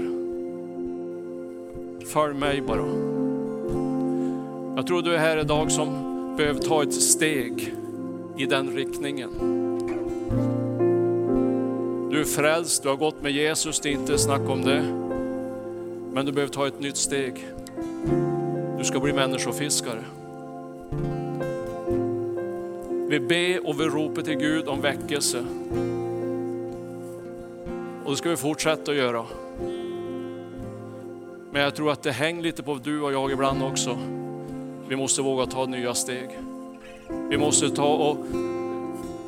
Följ 2.06 2.34
mig 2.34 2.60
bara. 2.60 2.86
Jag 4.76 4.86
tror 4.86 5.02
du 5.02 5.14
är 5.14 5.18
här 5.18 5.36
idag 5.36 5.72
som 5.72 5.88
behöver 6.36 6.60
ta 6.60 6.82
ett 6.82 6.94
steg 6.94 7.74
i 8.36 8.46
den 8.46 8.70
riktningen. 8.70 9.30
Du 12.12 12.20
är 12.20 12.24
frälst, 12.24 12.82
du 12.82 12.88
har 12.88 12.96
gått 12.96 13.22
med 13.22 13.32
Jesus, 13.32 13.80
det 13.80 13.88
är 13.88 13.92
inte 13.92 14.18
snack 14.18 14.48
om 14.48 14.62
det. 14.62 14.82
Men 16.12 16.26
du 16.26 16.32
behöver 16.32 16.52
ta 16.52 16.66
ett 16.66 16.80
nytt 16.80 16.96
steg. 16.96 17.46
Du 18.78 18.84
ska 18.84 19.00
bli 19.00 19.12
människofiskare. 19.12 20.04
Vi 23.08 23.20
ber 23.20 23.68
och 23.68 23.80
vi 23.80 23.84
ropar 23.84 24.22
till 24.22 24.34
Gud 24.34 24.68
om 24.68 24.80
väckelse. 24.80 25.44
Och 28.04 28.10
det 28.10 28.16
ska 28.16 28.30
vi 28.30 28.36
fortsätta 28.36 28.90
att 28.90 28.96
göra. 28.96 29.24
Men 31.50 31.62
jag 31.62 31.74
tror 31.74 31.92
att 31.92 32.02
det 32.02 32.12
hänger 32.12 32.42
lite 32.42 32.62
på 32.62 32.78
du 32.84 33.02
och 33.02 33.12
jag 33.12 33.32
ibland 33.32 33.62
också. 33.62 33.98
Vi 34.88 34.96
måste 34.96 35.22
våga 35.22 35.46
ta 35.46 35.66
nya 35.66 35.94
steg. 35.94 36.28
Vi 37.30 37.38
måste 37.38 37.70
ta 37.70 37.94
och 37.94 38.16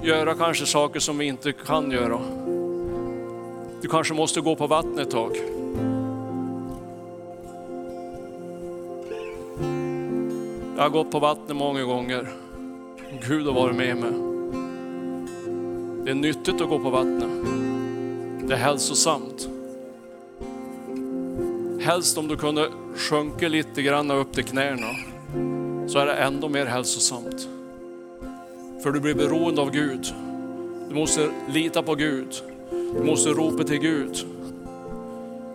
göra 0.03 0.35
kanske 0.35 0.66
saker 0.66 1.01
som 1.01 1.18
vi 1.18 1.24
inte 1.24 1.53
kan 1.53 1.91
göra. 1.91 2.43
Du 3.85 3.89
kanske 3.89 4.14
måste 4.14 4.41
gå 4.41 4.57
på 4.57 4.66
vattnet 4.66 4.99
ett 4.99 5.11
tag. 5.11 5.37
Jag 10.76 10.82
har 10.82 10.89
gått 10.89 11.11
på 11.11 11.18
vattnet 11.18 11.57
många 11.57 11.82
gånger. 11.82 12.28
Gud 13.28 13.47
har 13.47 13.53
varit 13.53 13.76
med 13.76 13.97
mig. 13.97 14.11
Det 16.05 16.11
är 16.11 16.14
nyttigt 16.14 16.61
att 16.61 16.68
gå 16.68 16.78
på 16.78 16.91
vattnet. 16.91 17.30
Det 18.49 18.55
är 18.55 18.59
hälsosamt. 18.59 19.49
Helst 21.80 22.18
om 22.18 22.28
du 22.28 22.37
kunde 22.37 22.68
sjunka 22.97 23.49
lite 23.49 23.82
grann 23.82 24.11
upp 24.11 24.32
till 24.32 24.45
knäna 24.45 24.91
så 25.87 25.99
är 25.99 26.07
det 26.07 26.14
ändå 26.14 26.49
mer 26.49 26.66
hälsosamt. 26.66 27.49
För 28.82 28.91
du 28.91 29.01
blir 29.01 29.14
beroende 29.14 29.61
av 29.61 29.70
Gud. 29.70 30.14
Du 30.89 30.95
måste 30.95 31.30
lita 31.49 31.82
på 31.82 31.95
Gud. 31.95 32.53
Du 32.97 33.05
måste 33.05 33.31
ropa 33.31 33.64
till 33.64 33.79
Gud. 33.79 34.16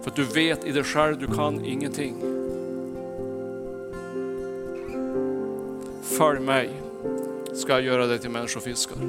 För 0.02 0.10
att 0.10 0.16
du 0.16 0.24
vet 0.24 0.66
i 0.66 0.72
dig 0.72 0.84
själv, 0.84 1.20
du 1.20 1.28
kan 1.28 1.66
ingenting. 1.66 2.16
Följ 6.02 6.40
mig, 6.40 6.70
ska 7.54 7.72
jag 7.72 7.82
göra 7.82 8.06
dig 8.06 8.20
till 8.20 8.30
människofiskare. 8.30 9.00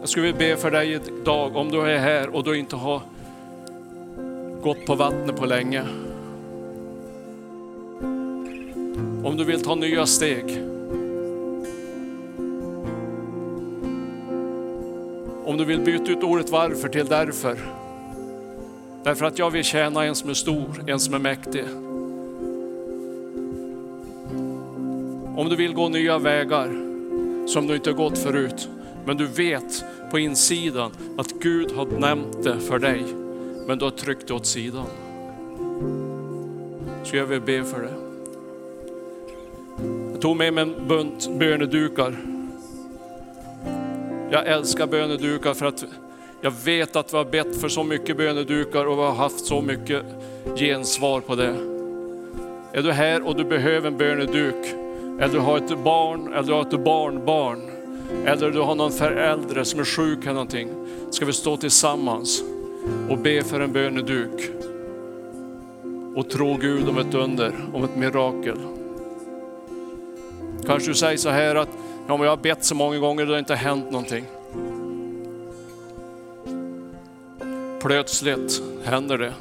Jag 0.00 0.08
skulle 0.08 0.26
vilja 0.26 0.38
be 0.38 0.56
för 0.56 0.70
dig 0.70 1.00
idag, 1.20 1.56
om 1.56 1.70
du 1.70 1.80
är 1.80 1.98
här 1.98 2.34
och 2.36 2.44
du 2.44 2.58
inte 2.58 2.76
har 2.76 3.02
gått 4.62 4.86
på 4.86 4.94
vattnet 4.94 5.36
på 5.36 5.46
länge. 5.46 5.82
Om 9.24 9.34
du 9.36 9.44
vill 9.44 9.62
ta 9.62 9.74
nya 9.74 10.06
steg. 10.06 10.69
Om 15.50 15.56
du 15.56 15.64
vill 15.64 15.80
byta 15.80 16.12
ut 16.12 16.22
ordet 16.22 16.50
varför 16.50 16.88
till 16.88 17.06
därför. 17.06 17.58
Därför 19.04 19.26
att 19.26 19.38
jag 19.38 19.50
vill 19.50 19.64
tjäna 19.64 20.04
en 20.04 20.14
som 20.14 20.30
är 20.30 20.34
stor, 20.34 20.84
en 20.86 21.00
som 21.00 21.14
är 21.14 21.18
mäktig. 21.18 21.64
Om 25.36 25.46
du 25.50 25.56
vill 25.56 25.74
gå 25.74 25.88
nya 25.88 26.18
vägar 26.18 26.68
som 27.46 27.66
du 27.66 27.74
inte 27.74 27.90
har 27.90 27.96
gått 27.96 28.18
förut, 28.18 28.68
men 29.04 29.16
du 29.16 29.26
vet 29.26 29.84
på 30.10 30.18
insidan 30.18 30.90
att 31.18 31.32
Gud 31.32 31.72
har 31.72 31.86
nämnt 31.86 32.42
det 32.42 32.60
för 32.60 32.78
dig, 32.78 33.04
men 33.66 33.78
du 33.78 33.84
har 33.84 33.92
tryckt 33.92 34.28
det 34.28 34.34
åt 34.34 34.46
sidan. 34.46 34.86
Så 37.04 37.16
jag 37.16 37.26
vill 37.26 37.40
be 37.40 37.64
för 37.64 37.80
det. 37.82 37.94
Jag 40.12 40.20
tog 40.20 40.36
med 40.36 40.54
mig 40.54 40.62
en 40.62 40.88
bunt 40.88 41.38
bönedukar. 41.38 42.29
Jag 44.32 44.46
älskar 44.46 44.86
bönedukar 44.86 45.54
för 45.54 45.66
att 45.66 45.84
jag 46.40 46.52
vet 46.64 46.96
att 46.96 47.12
vi 47.12 47.16
har 47.16 47.24
bett 47.24 47.60
för 47.60 47.68
så 47.68 47.84
mycket 47.84 48.16
bönedukar 48.16 48.86
och 48.86 48.98
vi 48.98 49.02
har 49.02 49.14
haft 49.14 49.46
så 49.46 49.60
mycket 49.60 50.02
gensvar 50.56 51.20
på 51.20 51.34
det. 51.34 51.54
Är 52.72 52.82
du 52.82 52.92
här 52.92 53.26
och 53.26 53.36
du 53.36 53.44
behöver 53.44 53.88
en 53.88 53.96
böneduk, 53.96 54.66
eller 55.20 55.28
du 55.28 55.38
har 55.38 55.56
ett 55.56 55.84
barn, 55.84 56.32
eller 56.32 56.42
du 56.42 56.52
har 56.52 56.62
ett 56.62 56.84
barnbarn, 56.84 57.60
eller 58.24 58.50
du 58.50 58.60
har 58.60 58.74
någon 58.74 58.92
förälder 58.92 59.64
som 59.64 59.80
är 59.80 59.84
sjuk 59.84 60.18
eller 60.22 60.32
någonting, 60.32 60.68
ska 61.10 61.24
vi 61.24 61.32
stå 61.32 61.56
tillsammans 61.56 62.42
och 63.08 63.18
be 63.18 63.42
för 63.42 63.60
en 63.60 63.72
böneduk 63.72 64.50
och 66.16 66.30
tro 66.30 66.56
Gud 66.56 66.88
om 66.88 66.98
ett 66.98 67.14
under, 67.14 67.52
om 67.74 67.84
ett 67.84 67.96
mirakel. 67.96 68.58
Kanske 70.66 70.90
du 70.90 70.94
säger 70.94 71.16
så 71.16 71.28
här 71.28 71.54
att 71.54 71.68
ja, 72.10 72.16
men 72.16 72.24
jag 72.24 72.32
har 72.32 72.42
bett 72.42 72.64
så 72.64 72.74
många 72.74 72.98
gånger 72.98 73.22
och 73.22 73.26
det 73.26 73.34
har 73.34 73.38
inte 73.38 73.54
hänt 73.54 73.90
någonting. 73.90 74.24
Plötsligt 77.80 78.62
händer 78.84 79.18
det. 79.18 79.32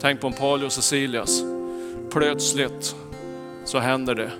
Tänk 0.00 0.20
på 0.20 0.26
en 0.26 0.64
och 0.64 0.72
Cecilias. 0.72 1.42
Plötsligt 2.10 2.96
så 3.64 3.78
händer 3.78 4.14
det. 4.14 4.30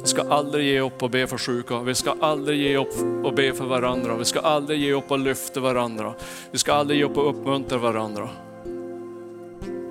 Vi 0.00 0.06
ska 0.06 0.22
aldrig 0.22 0.66
ge 0.66 0.80
upp 0.80 1.02
och 1.02 1.10
be 1.10 1.26
för 1.26 1.38
sjuka. 1.38 1.80
Vi 1.80 1.94
ska 1.94 2.14
aldrig 2.20 2.60
ge 2.60 2.76
upp 2.76 3.24
och 3.24 3.34
be 3.34 3.52
för 3.52 3.64
varandra. 3.64 4.16
Vi 4.16 4.24
ska 4.24 4.40
aldrig 4.40 4.80
ge 4.80 4.92
upp 4.92 5.10
och 5.10 5.18
lyfta 5.18 5.60
varandra. 5.60 6.14
Vi 6.50 6.58
ska 6.58 6.72
aldrig 6.72 6.98
ge 6.98 7.04
upp 7.04 7.18
och 7.18 7.30
uppmuntra 7.30 7.78
varandra. 7.78 8.28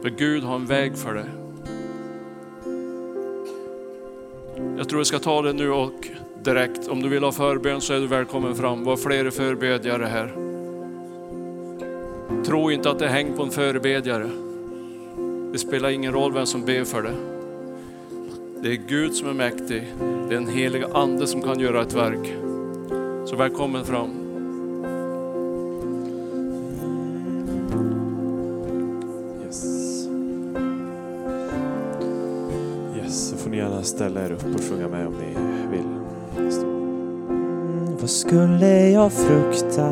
För 0.02 0.10
Gud 0.10 0.44
har 0.44 0.56
en 0.56 0.66
väg 0.66 0.98
för 0.98 1.14
det. 1.14 1.39
Jag 4.80 4.90
tror 4.90 5.00
vi 5.00 5.06
ska 5.06 5.20
ta 5.20 5.42
det 5.42 5.54
nu 5.54 5.72
och 5.72 6.08
direkt. 6.44 6.88
Om 6.88 7.02
du 7.02 7.10
vill 7.10 7.24
ha 7.24 7.32
förbön 7.32 7.82
så 7.82 7.94
är 7.94 8.00
du 8.00 8.08
välkommen 8.08 8.56
fram. 8.56 8.84
Var 8.84 8.98
fler 8.98 9.30
förbedjare 9.30 10.06
här. 10.06 10.34
Tro 12.46 12.72
inte 12.72 12.90
att 12.90 13.00
det 13.00 13.08
hänger 13.08 13.38
på 13.38 13.44
en 13.44 13.52
förebedjare. 13.52 14.30
Det 15.52 15.60
spelar 15.60 15.90
ingen 15.90 16.14
roll 16.14 16.34
vem 16.34 16.46
som 16.46 16.66
ber 16.66 16.84
för 16.84 17.02
det. 17.02 17.14
Det 18.62 18.72
är 18.72 18.80
Gud 18.88 19.14
som 19.14 19.30
är 19.30 19.34
mäktig. 19.34 19.84
Det 20.30 20.36
är 20.36 20.38
en 20.38 20.48
helig 20.48 20.84
ande 20.94 21.28
som 21.28 21.42
kan 21.42 21.60
göra 21.60 21.82
ett 21.82 21.94
verk. 21.94 22.34
Så 23.26 23.36
välkommen 23.36 23.86
fram. 23.86 24.19
Gärna 33.60 33.84
ställa 33.84 34.26
er 34.26 34.32
upp 34.32 34.56
och 34.56 34.62
sjunga 34.62 34.88
med 34.88 35.08
om 35.08 35.14
ni 35.14 35.36
vill. 35.72 35.86
Mm, 36.38 37.98
vad 38.00 38.10
skulle 38.10 38.90
jag 38.90 39.12
frukta 39.12 39.92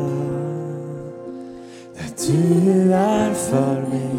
när 1.94 2.10
du 2.26 2.92
är 2.92 3.34
för 3.34 3.80
mig? 3.88 4.10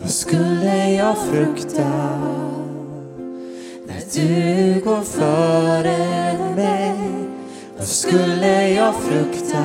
Vad 0.00 0.10
skulle 0.10 0.92
jag 0.92 1.18
frukta 1.18 2.18
när 3.86 4.02
du 4.12 4.80
går 4.80 5.00
före 5.02 6.38
mig? 6.56 6.94
Vad 7.78 7.86
skulle 7.86 8.68
jag 8.68 8.94
frukta 8.94 9.64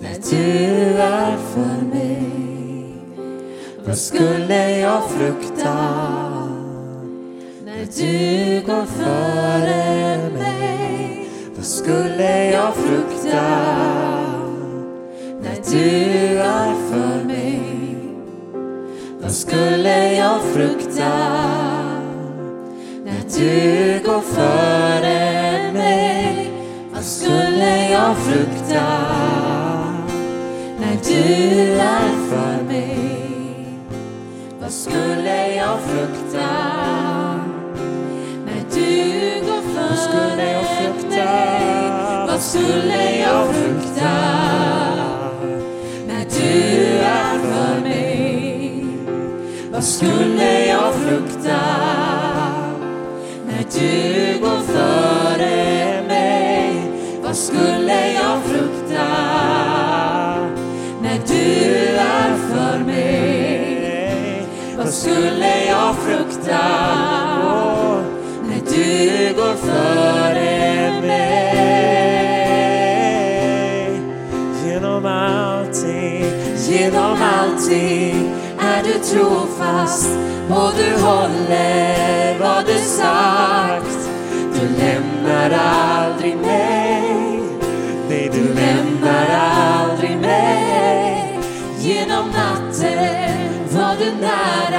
när 0.00 0.30
du 0.30 0.36
är 0.98 1.36
för 1.36 1.86
mig? 1.86 2.31
Vad 3.86 3.98
skulle 3.98 4.78
jag 4.78 5.02
frukta 5.10 5.74
när 7.64 7.86
du 7.96 8.60
går 8.66 8.84
före 8.84 10.18
mig? 10.32 11.28
Vad 11.56 11.64
skulle 11.64 12.50
jag 12.50 12.74
frukta 12.74 13.42
när 15.42 15.72
du 15.72 16.38
är 16.38 16.74
för 16.90 17.24
mig? 17.24 17.60
Vad 19.22 19.32
skulle 19.32 20.14
jag 20.14 20.40
frukta 20.42 21.12
när 23.04 23.38
du 23.38 24.00
går 24.04 24.20
före 24.20 25.72
mig? 25.72 26.50
Vad 26.94 27.04
skulle 27.04 27.90
jag 27.90 28.16
frukta 28.16 28.88
när 30.80 30.98
du 31.04 31.72
är 31.72 32.28
för 32.30 32.64
mig? 32.64 33.21
skulle 34.72 35.54
jag 35.56 35.80
frukta? 35.80 36.50
När 38.46 38.64
du 38.74 39.46
går 39.46 39.62
före 39.74 40.36
mig, 40.36 40.54
vad 42.26 42.40
skulle 42.40 43.20
jag 43.20 43.54
frukta? 43.54 44.14
När 46.06 46.24
du 46.30 46.98
är 46.98 47.38
för 47.38 47.80
mig, 47.80 48.86
vad 49.72 49.84
skulle 49.84 50.66
jag 50.66 50.94
frukta? 50.94 51.60
När 53.46 53.64
du 53.80 54.40
går 54.40 54.60
före 54.60 56.02
mig, 56.08 56.90
vad 57.22 57.36
skulle 57.36 58.12
jag 58.12 58.42
frukta? 58.44 59.08
När 61.02 61.18
du 61.26 61.76
är 61.96 62.36
för 62.36 62.84
mig 62.84 63.11
vad 64.92 64.98
skulle 64.98 65.64
jag 65.64 65.94
frukta 65.96 66.62
när 68.42 68.60
du 68.64 69.34
går 69.34 69.54
före 69.54 71.00
mig? 71.00 72.32
Genom 74.64 75.06
allting, 75.06 76.24
Genom 76.68 77.16
allting 77.22 78.34
är 78.58 78.82
du 78.84 78.92
trofast 78.92 80.08
och 80.48 80.72
du 80.76 81.02
håller 81.02 82.38
vad 82.38 82.66
du 82.66 82.78
sagt. 82.78 84.10
Du 84.54 84.60
lämnar 84.78 85.50
aldrig 85.50 86.36
mig. 86.36 87.42
nej 88.08 88.30
du 88.32 88.54
lämnar 88.54 89.26
aldrig 89.30 90.16
mig. 90.16 91.38
Genom 91.78 92.26
natten 92.30 93.32
var 93.74 93.96
du 93.98 94.12
nära. 94.20 94.71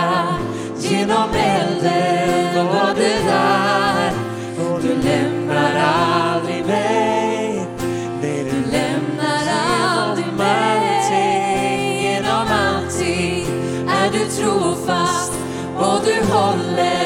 Genom 1.03 1.29
elden 1.33 2.67
och 2.67 2.95
du 2.95 3.27
där. 3.27 4.11
och 4.59 4.81
Du 4.81 4.95
lämnar 4.95 5.75
aldrig 5.75 6.65
mig. 6.65 7.67
nej 8.21 8.43
Du 8.43 8.71
lämnar 8.71 9.43
aldrig 9.89 10.33
mig 10.33 12.03
genom 12.03 12.47
allting 12.47 13.45
är 13.89 14.11
du 14.11 14.25
trofast 14.25 15.33
och 15.77 15.99
du 16.05 16.33
håller 16.33 17.02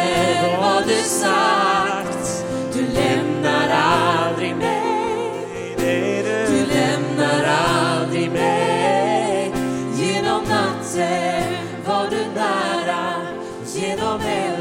Genom 14.18 14.57